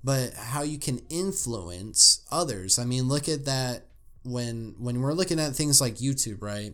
but 0.04 0.34
how 0.34 0.63
you 0.63 0.80
can 0.80 1.02
influence 1.10 2.26
others. 2.32 2.80
I 2.80 2.86
mean, 2.86 3.08
look 3.08 3.28
at 3.28 3.45
that 3.45 3.86
when 4.24 4.76
when 4.80 5.02
we're 5.02 5.13
looking 5.13 5.39
at 5.39 5.56
things 5.56 5.82
like 5.82 5.95
YouTube, 5.95 6.41
right? 6.41 6.74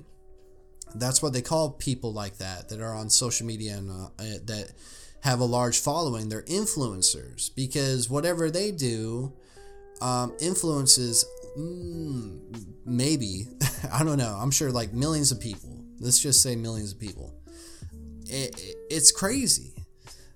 That's 0.94 1.22
what 1.22 1.34
they 1.34 1.42
call 1.42 1.72
people 1.72 2.14
like 2.14 2.38
that 2.38 2.70
that 2.70 2.80
are 2.80 2.94
on 2.94 3.10
social 3.10 3.46
media 3.46 3.78
and 3.78 3.90
uh, 3.90 4.10
that 4.46 4.72
have 5.26 5.40
a 5.40 5.46
large 5.46 5.80
following. 5.80 6.30
They're 6.30 6.44
influencers 6.44 7.50
because 7.56 8.12
whatever 8.12 8.52
they 8.52 8.70
do 8.70 9.34
um, 10.00 10.34
influences 10.40 11.26
mm, 11.58 12.40
maybe 12.86 13.48
I 13.92 14.04
don't 14.04 14.20
know. 14.20 14.38
I'm 14.40 14.52
sure 14.52 14.72
like 14.72 14.94
millions 14.94 15.32
of 15.32 15.40
people. 15.40 15.84
Let's 16.00 16.20
just 16.20 16.44
say 16.44 16.56
millions 16.56 16.94
of 16.94 17.00
people. 17.00 17.34
It, 18.28 18.60
it, 18.60 18.76
it's 18.92 19.12
crazy. 19.12 19.74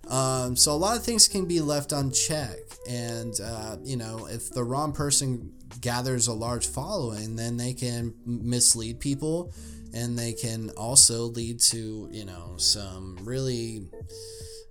Um, 0.10 0.56
so 0.56 0.72
a 0.72 0.74
lot 0.74 0.98
of 0.98 1.04
things 1.04 1.28
can 1.28 1.46
be 1.46 1.62
left 1.62 1.92
unchecked, 1.92 2.80
and 2.90 3.40
uh, 3.44 3.78
you 3.84 3.96
know 3.96 4.26
if 4.26 4.50
the 4.50 4.64
wrong 4.64 4.92
person 4.92 5.54
gathers 5.82 6.26
a 6.26 6.34
large 6.34 6.68
following, 6.68 7.36
then 7.36 7.58
they 7.58 7.74
can 7.74 8.16
mislead 8.26 9.00
people, 9.00 9.54
and 9.94 10.18
they 10.18 10.34
can 10.34 10.72
also 10.72 11.26
lead 11.26 11.60
to 11.60 12.10
you 12.12 12.26
know 12.26 12.56
some 12.58 13.20
really 13.22 13.88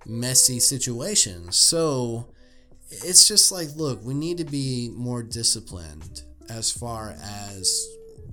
messy 0.05 0.59
situations. 0.59 1.57
So 1.57 2.27
it's 2.89 3.27
just 3.27 3.51
like, 3.51 3.69
look, 3.75 4.03
we 4.03 4.13
need 4.13 4.37
to 4.37 4.45
be 4.45 4.89
more 4.95 5.23
disciplined 5.23 6.23
as 6.49 6.71
far 6.71 7.15
as 7.21 7.87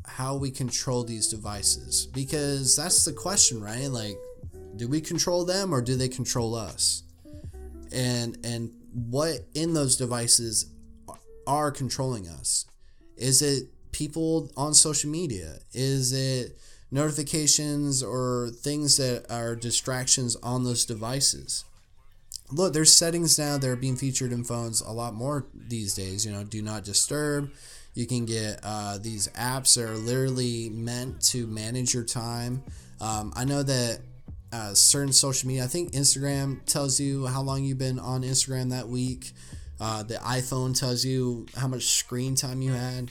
how 0.07 0.37
we 0.37 0.51
control 0.51 1.05
these 1.05 1.29
devices 1.29 2.07
because 2.07 2.77
that's 2.77 3.05
the 3.05 3.13
question, 3.13 3.61
right? 3.61 3.89
Like, 3.89 4.17
do 4.77 4.89
we 4.89 5.01
control 5.01 5.45
them 5.45 5.75
or 5.75 5.83
do 5.83 5.97
they 5.97 6.09
control 6.09 6.55
us? 6.55 7.03
And 7.93 8.39
and 8.45 8.71
what 8.93 9.47
in 9.55 9.75
those 9.75 9.97
devices 9.97 10.73
are 11.47 11.71
controlling 11.71 12.29
us? 12.29 12.67
Is 13.17 13.43
it 13.43 13.69
people 13.93 14.51
on 14.57 14.75
social 14.75 15.11
media? 15.11 15.59
Is 15.73 16.13
it 16.13 16.59
notifications 16.91 18.03
or 18.03 18.51
things 18.53 18.97
that 18.97 19.27
are 19.31 19.57
distractions 19.57 20.37
on 20.37 20.65
those 20.65 20.85
devices? 20.85 21.65
look, 22.53 22.73
there's 22.73 22.93
settings 22.93 23.39
now 23.39 23.59
that 23.59 23.69
are 23.69 23.77
being 23.77 23.97
featured 23.97 24.33
in 24.33 24.45
phones 24.45 24.81
a 24.81 24.91
lot 24.91 25.15
more 25.15 25.47
these 25.55 25.95
days. 25.95 26.25
You 26.25 26.33
know, 26.33 26.45
do 26.45 26.63
not 26.63 26.85
disturb. 26.85 27.51
You 27.95 28.07
can 28.07 28.27
get 28.27 28.61
uh, 28.63 28.99
these 28.99 29.29
apps 29.29 29.75
that 29.77 29.89
are 29.89 29.97
literally 29.97 30.69
meant 30.71 31.23
to 31.29 31.47
manage 31.47 31.95
your 31.95 32.05
time. 32.05 32.63
Um, 33.01 33.33
I 33.35 33.45
know 33.45 33.63
that 33.63 34.01
uh, 34.53 34.75
certain 34.75 35.13
social 35.13 35.49
media, 35.49 35.65
I 35.65 35.67
think 35.67 35.93
Instagram 35.93 36.65
tells 36.67 37.01
you 37.01 37.27
how 37.27 37.43
long 37.43 37.65
you've 37.65 37.79
been 37.79 37.99
on 37.99 38.23
Instagram 38.23 38.71
that 38.71 38.89
week. 38.89 39.33
Uh, 39.81 40.03
the 40.03 40.15
iPhone 40.15 40.79
tells 40.79 41.05
you 41.05 41.47
how 41.57 41.69
much 41.69 41.85
screen 41.85 42.35
time 42.35 42.63
you 42.63 42.73
had. 42.73 43.11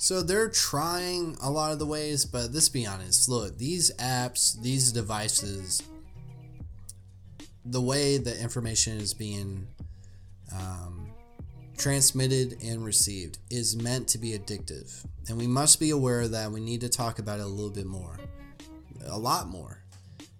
So 0.00 0.22
they're 0.22 0.48
trying 0.48 1.36
a 1.42 1.50
lot 1.50 1.72
of 1.72 1.80
the 1.80 1.86
ways, 1.86 2.24
but 2.24 2.52
let's 2.52 2.68
be 2.68 2.86
honest. 2.86 3.28
Look, 3.28 3.58
these 3.58 3.90
apps, 3.96 4.60
these 4.62 4.92
devices, 4.92 5.82
the 7.64 7.80
way 7.80 8.16
the 8.16 8.40
information 8.40 8.98
is 8.98 9.12
being 9.12 9.66
um, 10.54 11.10
transmitted 11.76 12.62
and 12.62 12.84
received 12.84 13.38
is 13.50 13.76
meant 13.76 14.06
to 14.08 14.18
be 14.18 14.38
addictive. 14.38 15.04
And 15.28 15.36
we 15.36 15.48
must 15.48 15.80
be 15.80 15.90
aware 15.90 16.20
of 16.20 16.30
that 16.30 16.52
we 16.52 16.60
need 16.60 16.80
to 16.82 16.88
talk 16.88 17.18
about 17.18 17.40
it 17.40 17.44
a 17.44 17.48
little 17.48 17.68
bit 17.68 17.86
more, 17.86 18.18
a 19.04 19.18
lot 19.18 19.48
more. 19.48 19.77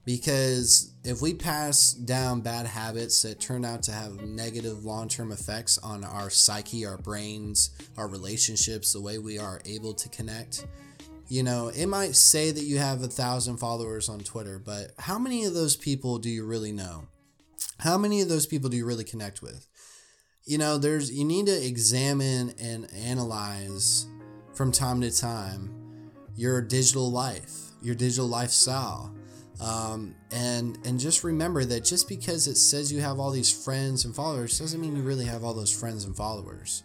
Because 0.08 0.94
if 1.04 1.20
we 1.20 1.34
pass 1.34 1.92
down 1.92 2.40
bad 2.40 2.64
habits 2.64 3.20
that 3.22 3.40
turn 3.40 3.62
out 3.62 3.82
to 3.82 3.92
have 3.92 4.22
negative 4.22 4.82
long 4.82 5.06
term 5.06 5.32
effects 5.32 5.76
on 5.76 6.02
our 6.02 6.30
psyche, 6.30 6.86
our 6.86 6.96
brains, 6.96 7.70
our 7.98 8.08
relationships, 8.08 8.94
the 8.94 9.02
way 9.02 9.18
we 9.18 9.38
are 9.38 9.60
able 9.66 9.92
to 9.92 10.08
connect, 10.08 10.66
you 11.28 11.42
know, 11.42 11.68
it 11.68 11.88
might 11.88 12.16
say 12.16 12.50
that 12.50 12.64
you 12.64 12.78
have 12.78 13.02
a 13.02 13.08
thousand 13.08 13.58
followers 13.58 14.08
on 14.08 14.20
Twitter, 14.20 14.58
but 14.58 14.92
how 14.98 15.18
many 15.18 15.44
of 15.44 15.52
those 15.52 15.76
people 15.76 16.18
do 16.18 16.30
you 16.30 16.46
really 16.46 16.72
know? 16.72 17.06
how 17.80 17.96
many 17.96 18.20
of 18.22 18.28
those 18.30 18.46
people 18.46 18.70
do 18.70 18.78
you 18.78 18.86
really 18.86 19.04
connect 19.04 19.42
with? 19.42 19.68
You 20.46 20.58
know, 20.58 20.78
there's 20.78 21.12
you 21.12 21.24
need 21.26 21.46
to 21.46 21.66
examine 21.66 22.54
and 22.58 22.90
analyze 22.94 24.06
from 24.54 24.72
time 24.72 25.00
to 25.02 25.14
time 25.14 26.10
your 26.34 26.62
digital 26.62 27.10
life, 27.10 27.52
your 27.82 27.94
digital 27.94 28.26
lifestyle. 28.26 29.14
Um, 29.60 30.14
and 30.30 30.78
and 30.86 31.00
just 31.00 31.24
remember 31.24 31.64
that 31.64 31.84
just 31.84 32.08
because 32.08 32.46
it 32.46 32.56
says 32.56 32.92
you 32.92 33.00
have 33.00 33.18
all 33.18 33.30
these 33.30 33.50
friends 33.50 34.04
and 34.04 34.14
followers 34.14 34.58
doesn't 34.58 34.80
mean 34.80 34.94
you 34.94 35.02
really 35.02 35.24
have 35.24 35.42
all 35.42 35.54
those 35.54 35.76
friends 35.76 36.04
and 36.04 36.16
followers. 36.16 36.84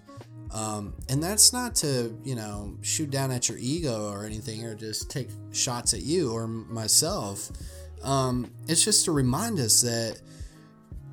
Um, 0.51 0.93
and 1.09 1.21
that's 1.21 1.53
not 1.53 1.75
to 1.75 2.17
you 2.23 2.35
know 2.35 2.75
shoot 2.81 3.11
down 3.11 3.31
at 3.31 3.47
your 3.49 3.57
ego 3.59 4.11
or 4.11 4.25
anything 4.25 4.65
or 4.65 4.75
just 4.75 5.09
take 5.09 5.29
shots 5.51 5.93
at 5.93 6.01
you 6.01 6.31
or 6.31 6.47
myself. 6.47 7.51
Um, 8.03 8.51
it's 8.67 8.83
just 8.83 9.05
to 9.05 9.11
remind 9.11 9.59
us 9.59 9.81
that 9.81 10.19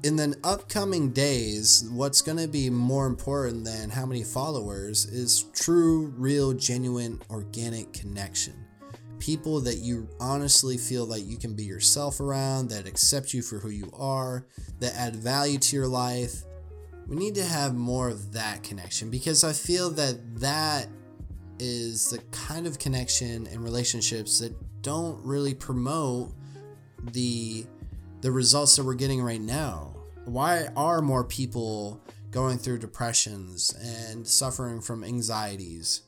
in 0.03 0.17
the 0.17 0.35
upcoming 0.45 1.13
days, 1.13 1.87
what's 1.93 2.23
going 2.23 2.39
to 2.39 2.49
be 2.49 2.71
more 2.71 3.07
important 3.07 3.65
than 3.65 3.91
how 3.91 4.07
many 4.07 4.25
followers 4.25 5.05
is 5.05 5.45
true, 5.55 6.07
real, 6.17 6.55
genuine, 6.55 7.21
organic 7.31 7.93
connection. 7.93 8.55
People 9.21 9.61
that 9.61 9.77
you 9.77 10.09
honestly 10.19 10.77
feel 10.77 11.07
like 11.07 11.25
you 11.25 11.37
can 11.37 11.55
be 11.55 11.63
yourself 11.63 12.19
around, 12.19 12.71
that 12.71 12.89
accept 12.89 13.33
you 13.33 13.43
for 13.43 13.59
who 13.59 13.71
you 13.71 13.89
are, 13.97 14.47
that 14.81 14.97
add 14.97 15.15
value 15.15 15.59
to 15.59 15.77
your 15.77 15.87
life. 15.87 16.43
We 17.07 17.15
need 17.17 17.37
to 17.37 17.45
have 17.45 17.75
more 17.75 18.09
of 18.09 18.33
that 18.33 18.65
connection 18.65 19.11
because 19.11 19.45
I 19.45 19.53
feel 19.53 19.91
that 19.91 20.41
that 20.41 20.89
is 21.61 22.11
the 22.11 22.19
kind 22.33 22.67
of 22.67 22.79
connection 22.79 23.47
and 23.47 23.63
relationships 23.63 24.41
that 24.41 24.55
don't 24.83 25.25
really 25.25 25.55
promote 25.55 26.33
the 27.13 27.67
the 28.21 28.31
results 28.31 28.77
that 28.77 28.85
we're 28.85 28.95
getting 28.95 29.23
right 29.23 29.41
now? 29.41 29.95
Why 30.25 30.69
are 30.77 31.01
more 31.01 31.25
people 31.25 32.01
going 32.31 32.59
through 32.59 32.79
depressions 32.79 33.75
and 33.83 34.27
suffering 34.27 34.81
from 34.81 35.05
anxieties 35.05 36.03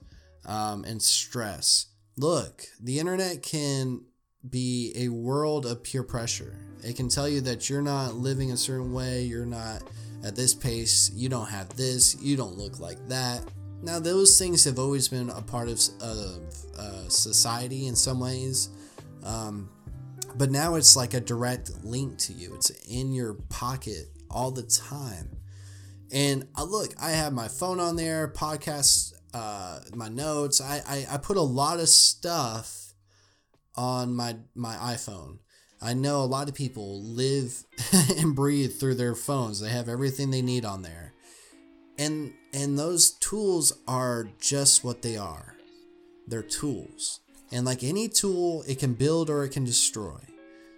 um, 0.45 0.85
and 0.85 1.01
stress? 1.01 1.87
Look, 2.17 2.67
the 2.81 2.99
internet 2.99 3.43
can 3.43 4.03
be 4.49 4.93
a 4.97 5.09
world 5.09 5.67
of 5.67 5.83
peer 5.83 6.03
pressure. 6.03 6.59
It 6.83 6.97
can 6.97 7.09
tell 7.09 7.29
you 7.29 7.41
that 7.43 7.71
you're 7.71 7.83
not 7.83 8.15
living 8.15 8.53
a 8.53 8.57
certain 8.57 8.93
way, 8.93 9.23
you're 9.23 9.47
not 9.47 9.83
at 10.25 10.37
this 10.37 10.55
pace, 10.55 11.11
you 11.15 11.29
don't 11.29 11.49
have 11.49 11.69
this, 11.77 12.21
you 12.21 12.37
don't 12.37 12.57
look 12.57 12.81
like 12.81 13.09
that. 13.09 13.43
Now, 13.83 13.99
those 13.99 14.39
things 14.39 14.65
have 14.65 14.79
always 14.79 15.09
been 15.09 15.31
a 15.31 15.43
part 15.43 15.69
of, 15.69 15.81
of 16.01 16.43
uh, 16.79 17.09
society 17.09 17.87
in 17.87 17.97
some 17.97 18.21
ways. 18.21 18.69
Um, 19.25 19.71
but 20.37 20.51
now 20.51 20.77
it's 20.77 20.97
like 20.97 21.15
a 21.15 21.21
direct 21.21 21.85
link 21.85 22.19
to 22.19 22.33
you. 22.33 22.55
It's 22.55 22.71
in 22.89 23.13
your 23.13 23.35
pocket 23.49 24.09
all 24.31 24.51
the 24.51 24.63
time. 24.63 25.37
And 26.13 26.47
uh, 26.57 26.65
look, 26.65 26.95
I 27.01 27.11
have 27.11 27.33
my 27.33 27.49
phone 27.49 27.81
on 27.81 27.97
there, 27.97 28.29
podcasts, 28.29 29.12
uh, 29.35 29.81
my 29.95 30.09
notes. 30.09 30.61
I, 30.61 30.83
I, 30.87 31.07
I 31.15 31.17
put 31.19 31.37
a 31.37 31.43
lot 31.43 31.81
of 31.81 31.89
stuff 31.89 32.95
on 33.75 34.15
my 34.15 34.37
my 34.55 34.75
iPhone. 34.75 35.39
I 35.81 35.95
know 35.95 36.23
a 36.23 36.25
lot 36.25 36.49
of 36.49 36.55
people 36.55 37.03
live 37.03 37.65
and 38.17 38.37
breathe 38.37 38.75
through 38.75 38.95
their 38.95 39.15
phones. 39.15 39.61
They 39.61 39.71
have 39.71 39.89
everything 39.89 40.31
they 40.31 40.43
need 40.43 40.65
on 40.65 40.83
there. 40.83 41.13
And 41.99 42.33
and 42.53 42.79
those 42.79 43.11
tools 43.11 43.73
are 43.89 44.29
just 44.41 44.85
what 44.85 45.03
they 45.03 45.17
are. 45.17 45.57
They're 46.27 46.43
tools. 46.43 47.21
And 47.51 47.67
like 47.67 47.83
any 47.83 48.09
tool, 48.09 48.65
it 48.67 48.79
can 48.79 48.95
build 48.95 49.29
or 49.29 49.45
it 49.45 49.51
can 49.51 49.65
destroy. 49.65 50.19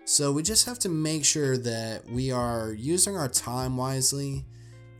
So 0.07 0.33
we 0.33 0.43
just 0.43 0.67
have 0.67 0.79
to 0.81 0.88
make 0.88 1.25
sure 1.25 1.57
that 1.57 2.07
we 2.07 2.31
are 2.31 2.73
using 2.73 3.17
our 3.17 3.29
time 3.29 3.77
wisely 3.77 4.45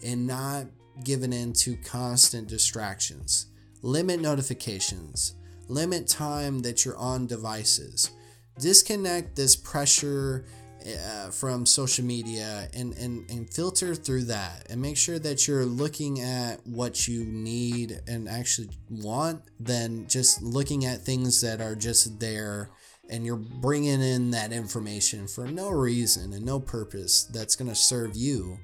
and 0.03 0.27
not 0.27 0.67
giving 1.03 1.33
in 1.33 1.53
to 1.55 1.77
constant 1.77 2.49
distractions. 2.49 3.47
Limit 3.83 4.21
notifications. 4.21 5.35
Limit 5.69 6.07
time 6.07 6.61
that 6.61 6.85
you're 6.85 6.97
on 6.97 7.27
devices. 7.27 8.11
Disconnect 8.59 9.35
this 9.35 9.57
pressure 9.57 10.45
uh, 10.87 11.31
from 11.31 11.65
social 11.65 12.05
media 12.05 12.69
and, 12.75 12.93
and, 12.99 13.29
and 13.31 13.51
filter 13.53 13.95
through 13.95 14.25
that 14.25 14.67
and 14.69 14.81
make 14.81 14.97
sure 14.97 15.19
that 15.19 15.49
you're 15.49 15.65
looking 15.65 16.21
at 16.21 16.61
what 16.67 17.09
you 17.09 17.25
need 17.25 18.01
and 18.07 18.29
actually 18.29 18.69
want 18.91 19.41
than 19.59 20.07
just 20.07 20.43
looking 20.43 20.85
at 20.85 21.01
things 21.01 21.41
that 21.41 21.63
are 21.63 21.75
just 21.75 22.21
there 22.21 22.71
and 23.11 23.25
you're 23.25 23.37
bringing 23.37 24.03
in 24.03 24.31
that 24.31 24.53
information 24.53 25.27
for 25.27 25.47
no 25.47 25.71
reason 25.71 26.33
and 26.33 26.45
no 26.45 26.61
purpose 26.61 27.25
that's 27.25 27.57
going 27.57 27.69
to 27.69 27.75
serve 27.75 28.17
you, 28.17 28.59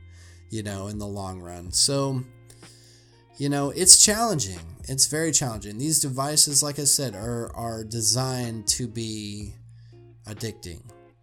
you 0.51 0.63
know, 0.63 0.89
in 0.89 0.99
the 0.99 1.07
long 1.07 1.41
run. 1.41 1.73
So, 1.73 2.23
you 3.39 3.49
know, 3.49 3.71
it's 3.71 4.05
challenging. 4.05 4.61
It's 4.89 5.07
very 5.07 5.33
challenging. 5.33 5.79
These 5.79 6.01
devices, 6.01 6.63
like 6.63 6.79
I 6.79 6.85
said, 6.85 7.15
are 7.15 7.55
are 7.55 7.85
designed 7.85 8.67
to 8.69 8.87
be 8.87 9.55
addicting. 10.27 10.83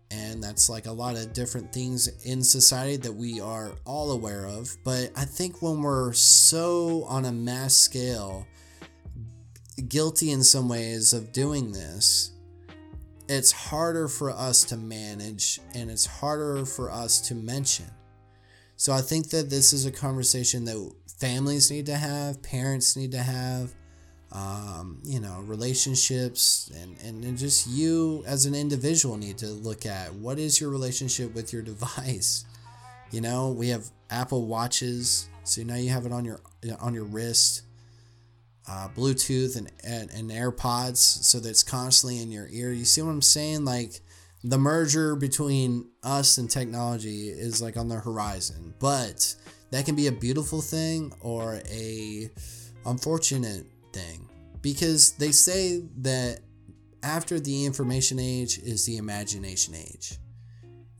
And 0.09 0.41
that's 0.41 0.69
like 0.69 0.85
a 0.85 0.91
lot 0.91 1.17
of 1.17 1.33
different 1.33 1.73
things 1.73 2.07
in 2.25 2.41
society 2.41 2.95
that 2.95 3.11
we 3.11 3.41
are 3.41 3.73
all 3.85 4.11
aware 4.11 4.45
of. 4.45 4.75
But 4.85 5.11
I 5.17 5.25
think 5.25 5.61
when 5.61 5.81
we're 5.81 6.13
so 6.13 7.03
on 7.03 7.25
a 7.25 7.31
mass 7.31 7.75
scale, 7.75 8.47
guilty 9.89 10.31
in 10.31 10.43
some 10.43 10.69
ways 10.69 11.11
of 11.11 11.33
doing 11.33 11.73
this, 11.73 12.31
it's 13.27 13.51
harder 13.51 14.07
for 14.07 14.31
us 14.31 14.63
to 14.65 14.77
manage 14.77 15.59
and 15.75 15.91
it's 15.91 16.05
harder 16.05 16.65
for 16.65 16.89
us 16.89 17.19
to 17.27 17.35
mention. 17.35 17.87
So 18.77 18.93
I 18.93 19.01
think 19.01 19.29
that 19.31 19.49
this 19.49 19.73
is 19.73 19.85
a 19.85 19.91
conversation 19.91 20.65
that 20.65 20.91
families 21.19 21.71
need 21.71 21.87
to 21.87 21.95
have, 21.95 22.41
parents 22.43 22.95
need 22.95 23.11
to 23.11 23.19
have, 23.19 23.73
um, 24.31 24.99
you 25.03 25.19
know, 25.19 25.41
relationships, 25.45 26.71
and, 26.81 26.95
and, 27.03 27.23
and 27.23 27.37
just 27.37 27.67
you 27.67 28.23
as 28.27 28.45
an 28.45 28.53
individual 28.53 29.17
need 29.17 29.37
to 29.39 29.47
look 29.47 29.85
at 29.85 30.13
what 30.13 30.37
is 30.37 30.61
your 30.61 30.69
relationship 30.69 31.33
with 31.33 31.51
your 31.51 31.61
device. 31.73 32.45
You 33.11 33.21
know, 33.21 33.49
we 33.51 33.69
have 33.69 33.85
Apple 34.09 34.45
watches, 34.45 35.27
so 35.43 35.63
now 35.63 35.75
you 35.75 35.89
have 35.89 36.05
it 36.05 36.11
on 36.11 36.25
your 36.25 36.39
on 36.79 36.93
your 36.93 37.05
wrist 37.05 37.63
uh, 38.69 38.89
Bluetooth 38.95 39.55
and, 39.57 39.71
and, 39.83 40.09
and 40.11 40.29
AirPods 40.29 40.97
so 40.97 41.39
that 41.39 41.49
it's 41.49 41.63
constantly 41.63 42.21
in 42.21 42.31
your 42.31 42.47
ear. 42.51 42.71
You 42.71 42.85
see 42.85 43.01
what 43.01 43.11
I'm 43.11 43.21
saying? 43.21 43.65
Like 43.65 44.01
the 44.47 44.57
merger 44.57 45.15
between 45.15 45.89
us 46.03 46.37
and 46.37 46.49
technology 46.49 47.27
is 47.27 47.61
like 47.61 47.75
on 47.75 47.89
the 47.89 47.95
horizon, 47.95 48.73
but 48.79 49.35
that 49.71 49.85
can 49.85 49.95
be 49.95 50.07
a 50.07 50.11
beautiful 50.11 50.61
thing 50.61 51.13
or 51.19 51.59
a 51.69 52.29
unfortunate 52.85 53.65
thing 53.91 54.29
because 54.61 55.11
they 55.13 55.31
say 55.31 55.83
that 55.97 56.39
after 57.03 57.39
the 57.41 57.65
information 57.65 58.19
age 58.19 58.57
is 58.59 58.85
the 58.85 58.95
imagination 58.97 59.75
age. 59.75 60.17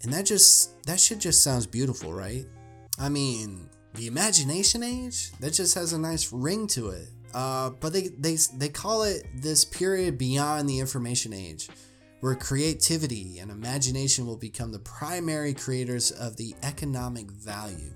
And 0.03 0.11
that 0.11 0.25
just 0.25 0.83
that 0.83 0.99
shit 0.99 1.19
just 1.19 1.41
sounds 1.41 1.65
beautiful, 1.65 2.13
right? 2.13 2.45
I 2.99 3.07
mean, 3.07 3.69
the 3.93 4.07
imagination 4.07 4.83
age, 4.83 5.31
that 5.39 5.53
just 5.53 5.73
has 5.75 5.93
a 5.93 5.97
nice 5.97 6.33
ring 6.33 6.67
to 6.67 6.89
it. 6.89 7.07
Uh, 7.33 7.69
but 7.69 7.93
they, 7.93 8.09
they, 8.19 8.37
they 8.55 8.69
call 8.69 9.03
it 9.03 9.25
this 9.35 9.63
period 9.65 10.17
beyond 10.17 10.69
the 10.69 10.79
information 10.79 11.33
age, 11.33 11.69
where 12.19 12.35
creativity 12.35 13.39
and 13.39 13.51
imagination 13.51 14.25
will 14.25 14.37
become 14.37 14.71
the 14.71 14.79
primary 14.79 15.53
creators 15.53 16.11
of 16.11 16.37
the 16.37 16.55
economic 16.63 17.29
value. 17.31 17.93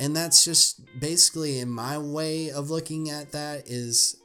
And 0.00 0.14
that's 0.14 0.44
just 0.44 0.80
basically, 1.00 1.58
in 1.58 1.70
my 1.70 1.98
way 1.98 2.50
of 2.50 2.70
looking 2.70 3.10
at 3.10 3.32
that, 3.32 3.64
is 3.66 4.16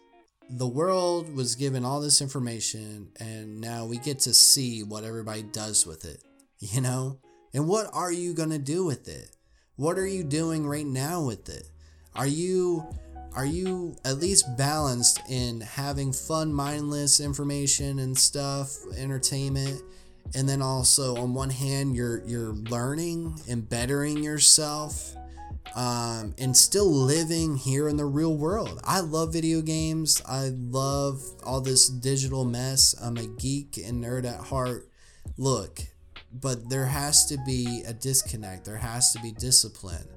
the 0.50 0.68
world 0.68 1.36
was 1.36 1.56
given 1.56 1.84
all 1.84 2.00
this 2.00 2.22
information, 2.22 3.10
and 3.20 3.60
now 3.60 3.86
we 3.86 3.98
get 3.98 4.20
to 4.20 4.34
see 4.34 4.84
what 4.84 5.04
everybody 5.04 5.44
does 5.44 5.86
with 5.86 6.06
it, 6.06 6.24
you 6.60 6.82
know? 6.82 7.20
And 7.54 7.68
what 7.68 7.88
are 7.94 8.12
you 8.12 8.34
going 8.34 8.50
to 8.50 8.60
do 8.60 8.84
with 8.86 9.08
it? 9.08 9.36
What 9.76 9.98
are 9.98 10.08
you 10.08 10.24
doing 10.24 10.68
right 10.68 10.86
now 10.86 11.24
with 11.24 11.50
it? 11.50 11.70
Are 12.16 12.28
you 12.28 12.88
are 13.36 13.46
you 13.46 13.96
at 14.06 14.20
least 14.20 14.58
balanced 14.58 15.22
in 15.30 15.62
having 15.62 16.14
fun, 16.14 16.54
mindless 16.54 17.20
information 17.20 18.00
and 18.00 18.18
stuff, 18.18 18.76
entertainment, 18.98 19.82
and 20.36 20.48
then 20.48 20.62
also 20.62 21.16
on 21.18 21.34
one 21.34 21.50
hand 21.50 21.96
you're 21.96 22.24
you're 22.26 22.54
learning 22.54 23.40
and 23.50 23.68
bettering 23.68 24.24
yourself, 24.24 25.16
um, 25.76 26.36
and 26.38 26.56
still 26.56 26.90
living 26.90 27.56
here 27.56 27.90
in 27.90 27.98
the 27.98 28.06
real 28.06 28.38
world. 28.38 28.80
I 28.84 29.00
love 29.00 29.34
video 29.34 29.62
games. 29.62 30.22
I 30.28 30.52
love 30.54 31.22
all 31.44 31.62
this 31.62 31.90
digital 31.90 32.46
mess. 32.46 32.96
I'm 33.02 33.18
a 33.18 33.28
geek 33.28 33.78
and 33.78 34.04
nerd 34.04 34.26
at 34.26 34.40
heart. 34.40 34.88
Look, 35.38 35.82
but 36.32 36.70
there 36.70 36.86
has 36.86 37.26
to 37.28 37.38
be 37.46 37.84
a 37.88 37.94
disconnect. 37.94 38.66
There 38.66 38.78
has 38.78 39.12
to 39.14 39.20
be 39.22 39.32
discipline 39.32 40.08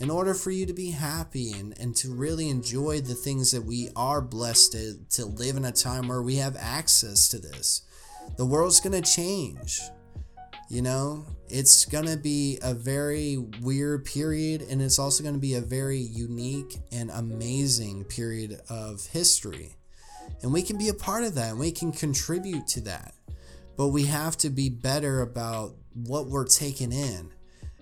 in 0.00 0.08
order 0.08 0.32
for 0.32 0.50
you 0.50 0.64
to 0.64 0.72
be 0.72 0.90
happy 0.90 1.52
and, 1.52 1.78
and 1.78 1.94
to 1.94 2.12
really 2.12 2.48
enjoy 2.48 3.00
the 3.00 3.14
things 3.14 3.50
that 3.50 3.62
we 3.62 3.90
are 3.94 4.22
blessed 4.22 4.72
to, 4.72 4.94
to 5.10 5.26
live 5.26 5.56
in 5.56 5.66
a 5.66 5.72
time 5.72 6.08
where 6.08 6.22
we 6.22 6.36
have 6.36 6.56
access 6.58 7.28
to 7.28 7.38
this. 7.38 7.82
The 8.38 8.46
world's 8.46 8.80
going 8.80 9.00
to 9.00 9.12
change. 9.12 9.80
You 10.70 10.80
know, 10.82 11.26
it's 11.48 11.84
going 11.84 12.06
to 12.06 12.16
be 12.16 12.58
a 12.62 12.72
very 12.72 13.36
weird 13.36 14.06
period, 14.06 14.62
and 14.62 14.80
it's 14.80 14.98
also 14.98 15.22
going 15.22 15.34
to 15.34 15.40
be 15.40 15.54
a 15.54 15.60
very 15.60 15.98
unique 15.98 16.78
and 16.92 17.10
amazing 17.10 18.04
period 18.04 18.60
of 18.70 19.04
history. 19.06 19.76
And 20.42 20.52
we 20.52 20.62
can 20.62 20.78
be 20.78 20.88
a 20.88 20.94
part 20.94 21.24
of 21.24 21.34
that, 21.34 21.50
and 21.50 21.58
we 21.58 21.72
can 21.72 21.92
contribute 21.92 22.66
to 22.68 22.80
that. 22.82 23.14
But 23.76 23.88
we 23.88 24.04
have 24.04 24.36
to 24.38 24.50
be 24.50 24.70
better 24.70 25.20
about 25.20 25.74
what 25.92 26.28
we're 26.28 26.46
taking 26.46 26.92
in 26.92 27.32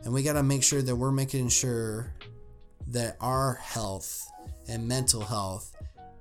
and 0.04 0.12
we 0.12 0.22
got 0.22 0.34
to 0.34 0.42
make 0.42 0.62
sure 0.62 0.82
that 0.82 0.94
we're 0.94 1.12
making 1.12 1.48
sure 1.48 2.14
that 2.88 3.16
our 3.20 3.54
health 3.54 4.26
and 4.68 4.86
mental 4.86 5.22
health 5.22 5.74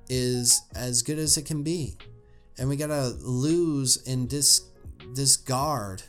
is 0.10 0.62
as 0.76 1.02
good 1.02 1.20
as 1.20 1.38
it 1.38 1.46
can 1.46 1.64
be. 1.64 1.98
And 2.58 2.70
we 2.70 2.76
got 2.76 2.88
to 2.88 3.16
lose 3.22 4.06
and 4.08 4.28
dis- 4.28 4.70
discard 5.14 6.02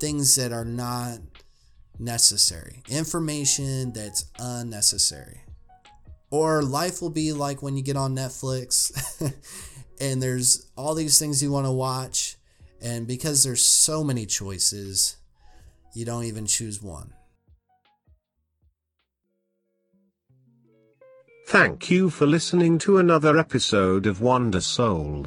things 0.00 0.34
that 0.36 0.52
are 0.52 0.64
not 0.64 1.18
necessary, 1.98 2.82
information 2.88 3.92
that's 3.92 4.24
unnecessary. 4.38 5.40
Or 6.30 6.62
life 6.62 7.02
will 7.02 7.10
be 7.10 7.32
like 7.32 7.62
when 7.62 7.76
you 7.76 7.82
get 7.82 7.96
on 7.96 8.16
Netflix 8.16 8.90
and 10.00 10.22
there's 10.22 10.70
all 10.76 10.94
these 10.94 11.18
things 11.18 11.42
you 11.42 11.52
want 11.52 11.66
to 11.66 11.72
watch. 11.72 12.36
And 12.80 13.06
because 13.06 13.44
there's 13.44 13.64
so 13.64 14.02
many 14.02 14.26
choices, 14.26 15.16
you 15.94 16.04
don't 16.04 16.24
even 16.24 16.46
choose 16.46 16.82
one. 16.82 17.12
Thank 21.48 21.90
you 21.90 22.08
for 22.08 22.26
listening 22.26 22.78
to 22.78 22.98
another 22.98 23.36
episode 23.36 24.06
of 24.06 24.22
Wonder 24.22 24.60
Soul. 24.60 25.26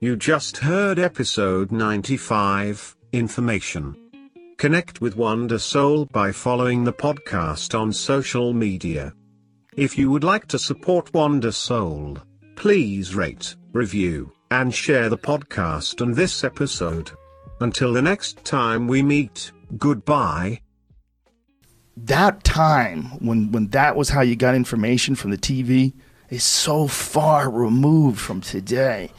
You 0.00 0.16
just 0.16 0.58
heard 0.58 0.98
episode 0.98 1.70
95 1.70 2.96
Information. 3.12 3.96
Connect 4.56 5.02
with 5.02 5.16
Wonder 5.16 5.58
Soul 5.58 6.06
by 6.06 6.32
following 6.32 6.84
the 6.84 6.92
podcast 6.92 7.78
on 7.78 7.92
social 7.92 8.54
media. 8.54 9.12
If 9.76 9.98
you 9.98 10.10
would 10.10 10.24
like 10.24 10.46
to 10.48 10.58
support 10.58 11.12
Wonder 11.12 11.52
Soul, 11.52 12.16
please 12.56 13.14
rate, 13.14 13.54
review, 13.72 14.32
and 14.50 14.74
share 14.74 15.10
the 15.10 15.18
podcast 15.18 16.00
and 16.00 16.14
this 16.14 16.42
episode. 16.42 17.10
Until 17.60 17.92
the 17.92 18.00
next 18.00 18.42
time 18.44 18.88
we 18.88 19.02
meet. 19.02 19.52
Goodbye. 19.76 20.60
That 21.96 22.44
time 22.44 23.04
when 23.24 23.52
when 23.52 23.68
that 23.68 23.96
was 23.96 24.10
how 24.10 24.20
you 24.20 24.36
got 24.36 24.54
information 24.54 25.14
from 25.14 25.30
the 25.30 25.38
TV 25.38 25.94
is 26.28 26.44
so 26.44 26.86
far 26.86 27.50
removed 27.50 28.20
from 28.20 28.40
today. 28.40 29.10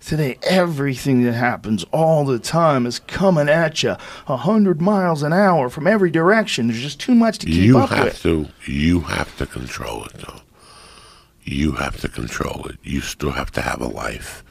Today, 0.00 0.38
everything 0.44 1.24
that 1.24 1.32
happens 1.32 1.84
all 1.92 2.24
the 2.24 2.38
time 2.38 2.86
is 2.86 3.00
coming 3.00 3.48
at 3.48 3.82
you 3.82 3.96
a 4.26 4.36
hundred 4.36 4.80
miles 4.80 5.22
an 5.22 5.32
hour 5.32 5.68
from 5.68 5.86
every 5.86 6.10
direction. 6.10 6.68
There's 6.68 6.80
just 6.80 7.00
too 7.00 7.14
much 7.14 7.38
to 7.38 7.46
keep 7.46 7.56
you 7.56 7.78
up 7.78 7.90
have 7.90 8.04
with. 8.04 8.22
to 8.22 8.48
you 8.66 9.00
have 9.00 9.36
to 9.38 9.46
control 9.46 10.04
it 10.04 10.14
though 10.14 10.40
you 11.48 11.72
have 11.72 11.98
to 12.00 12.08
control 12.08 12.66
it 12.66 12.76
you 12.82 13.00
still 13.00 13.30
have 13.30 13.50
to 13.50 13.62
have 13.62 13.80
a 13.80 13.86
life 13.86 14.44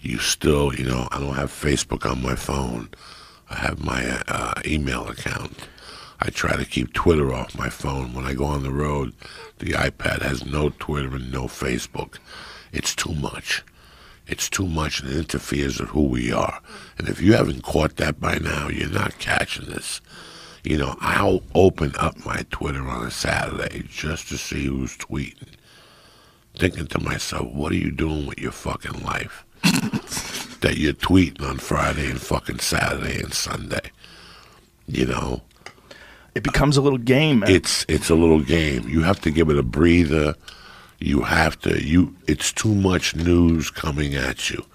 you 0.00 0.18
still 0.18 0.74
you 0.74 0.84
know 0.84 1.08
i 1.12 1.18
don't 1.18 1.34
have 1.34 1.50
facebook 1.50 2.08
on 2.10 2.22
my 2.22 2.34
phone 2.34 2.88
i 3.50 3.56
have 3.56 3.84
my 3.84 4.22
uh, 4.28 4.54
email 4.64 5.06
account. 5.08 5.68
I 6.20 6.30
try 6.30 6.56
to 6.56 6.64
keep 6.64 6.92
twitter 6.92 7.32
off 7.32 7.58
my 7.58 7.68
phone. 7.68 8.14
When 8.14 8.24
i 8.24 8.32
go 8.34 8.44
on 8.44 8.62
the 8.62 8.72
road 8.72 9.12
the 9.58 9.72
ipad 9.72 10.22
has 10.22 10.46
no 10.46 10.70
twitter 10.78 11.16
and 11.16 11.30
no 11.30 11.44
facebook. 11.44 12.16
It's 12.72 12.94
too 12.94 13.14
much. 13.14 13.62
It's 14.26 14.48
too 14.48 14.66
much 14.66 15.00
and 15.00 15.10
it 15.10 15.18
interferes 15.18 15.80
with 15.80 15.90
who 15.90 16.04
we 16.04 16.32
are. 16.32 16.60
And 16.96 17.08
if 17.08 17.20
you 17.20 17.32
haven't 17.34 17.62
caught 17.62 17.96
that 17.96 18.20
by 18.20 18.38
now 18.38 18.68
you're 18.68 18.88
not 18.88 19.18
catching 19.18 19.66
this. 19.66 20.00
You 20.62 20.76
know, 20.76 20.96
I'll 21.00 21.42
open 21.54 21.94
up 21.98 22.24
my 22.26 22.44
Twitter 22.50 22.86
on 22.86 23.06
a 23.06 23.10
Saturday 23.10 23.82
just 23.88 24.28
to 24.28 24.36
see 24.36 24.66
who's 24.66 24.96
tweeting. 24.96 25.54
Thinking 26.54 26.86
to 26.88 27.00
myself, 27.00 27.50
what 27.52 27.72
are 27.72 27.76
you 27.76 27.90
doing 27.90 28.26
with 28.26 28.38
your 28.38 28.52
fucking 28.52 29.02
life? 29.02 29.44
That 29.62 30.74
you're 30.76 30.92
tweeting 30.92 31.42
on 31.48 31.58
Friday 31.58 32.10
and 32.10 32.20
fucking 32.20 32.58
Saturday 32.60 33.20
and 33.22 33.32
Sunday. 33.32 33.90
You 34.86 35.06
know, 35.06 35.42
It 36.34 36.42
becomes 36.42 36.76
a 36.76 36.82
little 36.82 36.98
game, 36.98 37.40
man. 37.40 37.50
it's 37.50 37.84
it's 37.88 38.10
a 38.10 38.14
little 38.14 38.40
game. 38.40 38.88
You 38.88 39.02
have 39.02 39.20
to 39.22 39.30
give 39.30 39.48
it 39.50 39.58
a 39.58 39.62
breather. 39.62 40.34
You 40.98 41.22
have 41.22 41.58
to 41.60 41.82
you. 41.82 42.14
It's 42.26 42.52
too 42.52 42.74
much 42.74 43.16
news 43.16 43.70
coming 43.70 44.14
at 44.14 44.50
you. 44.50 44.64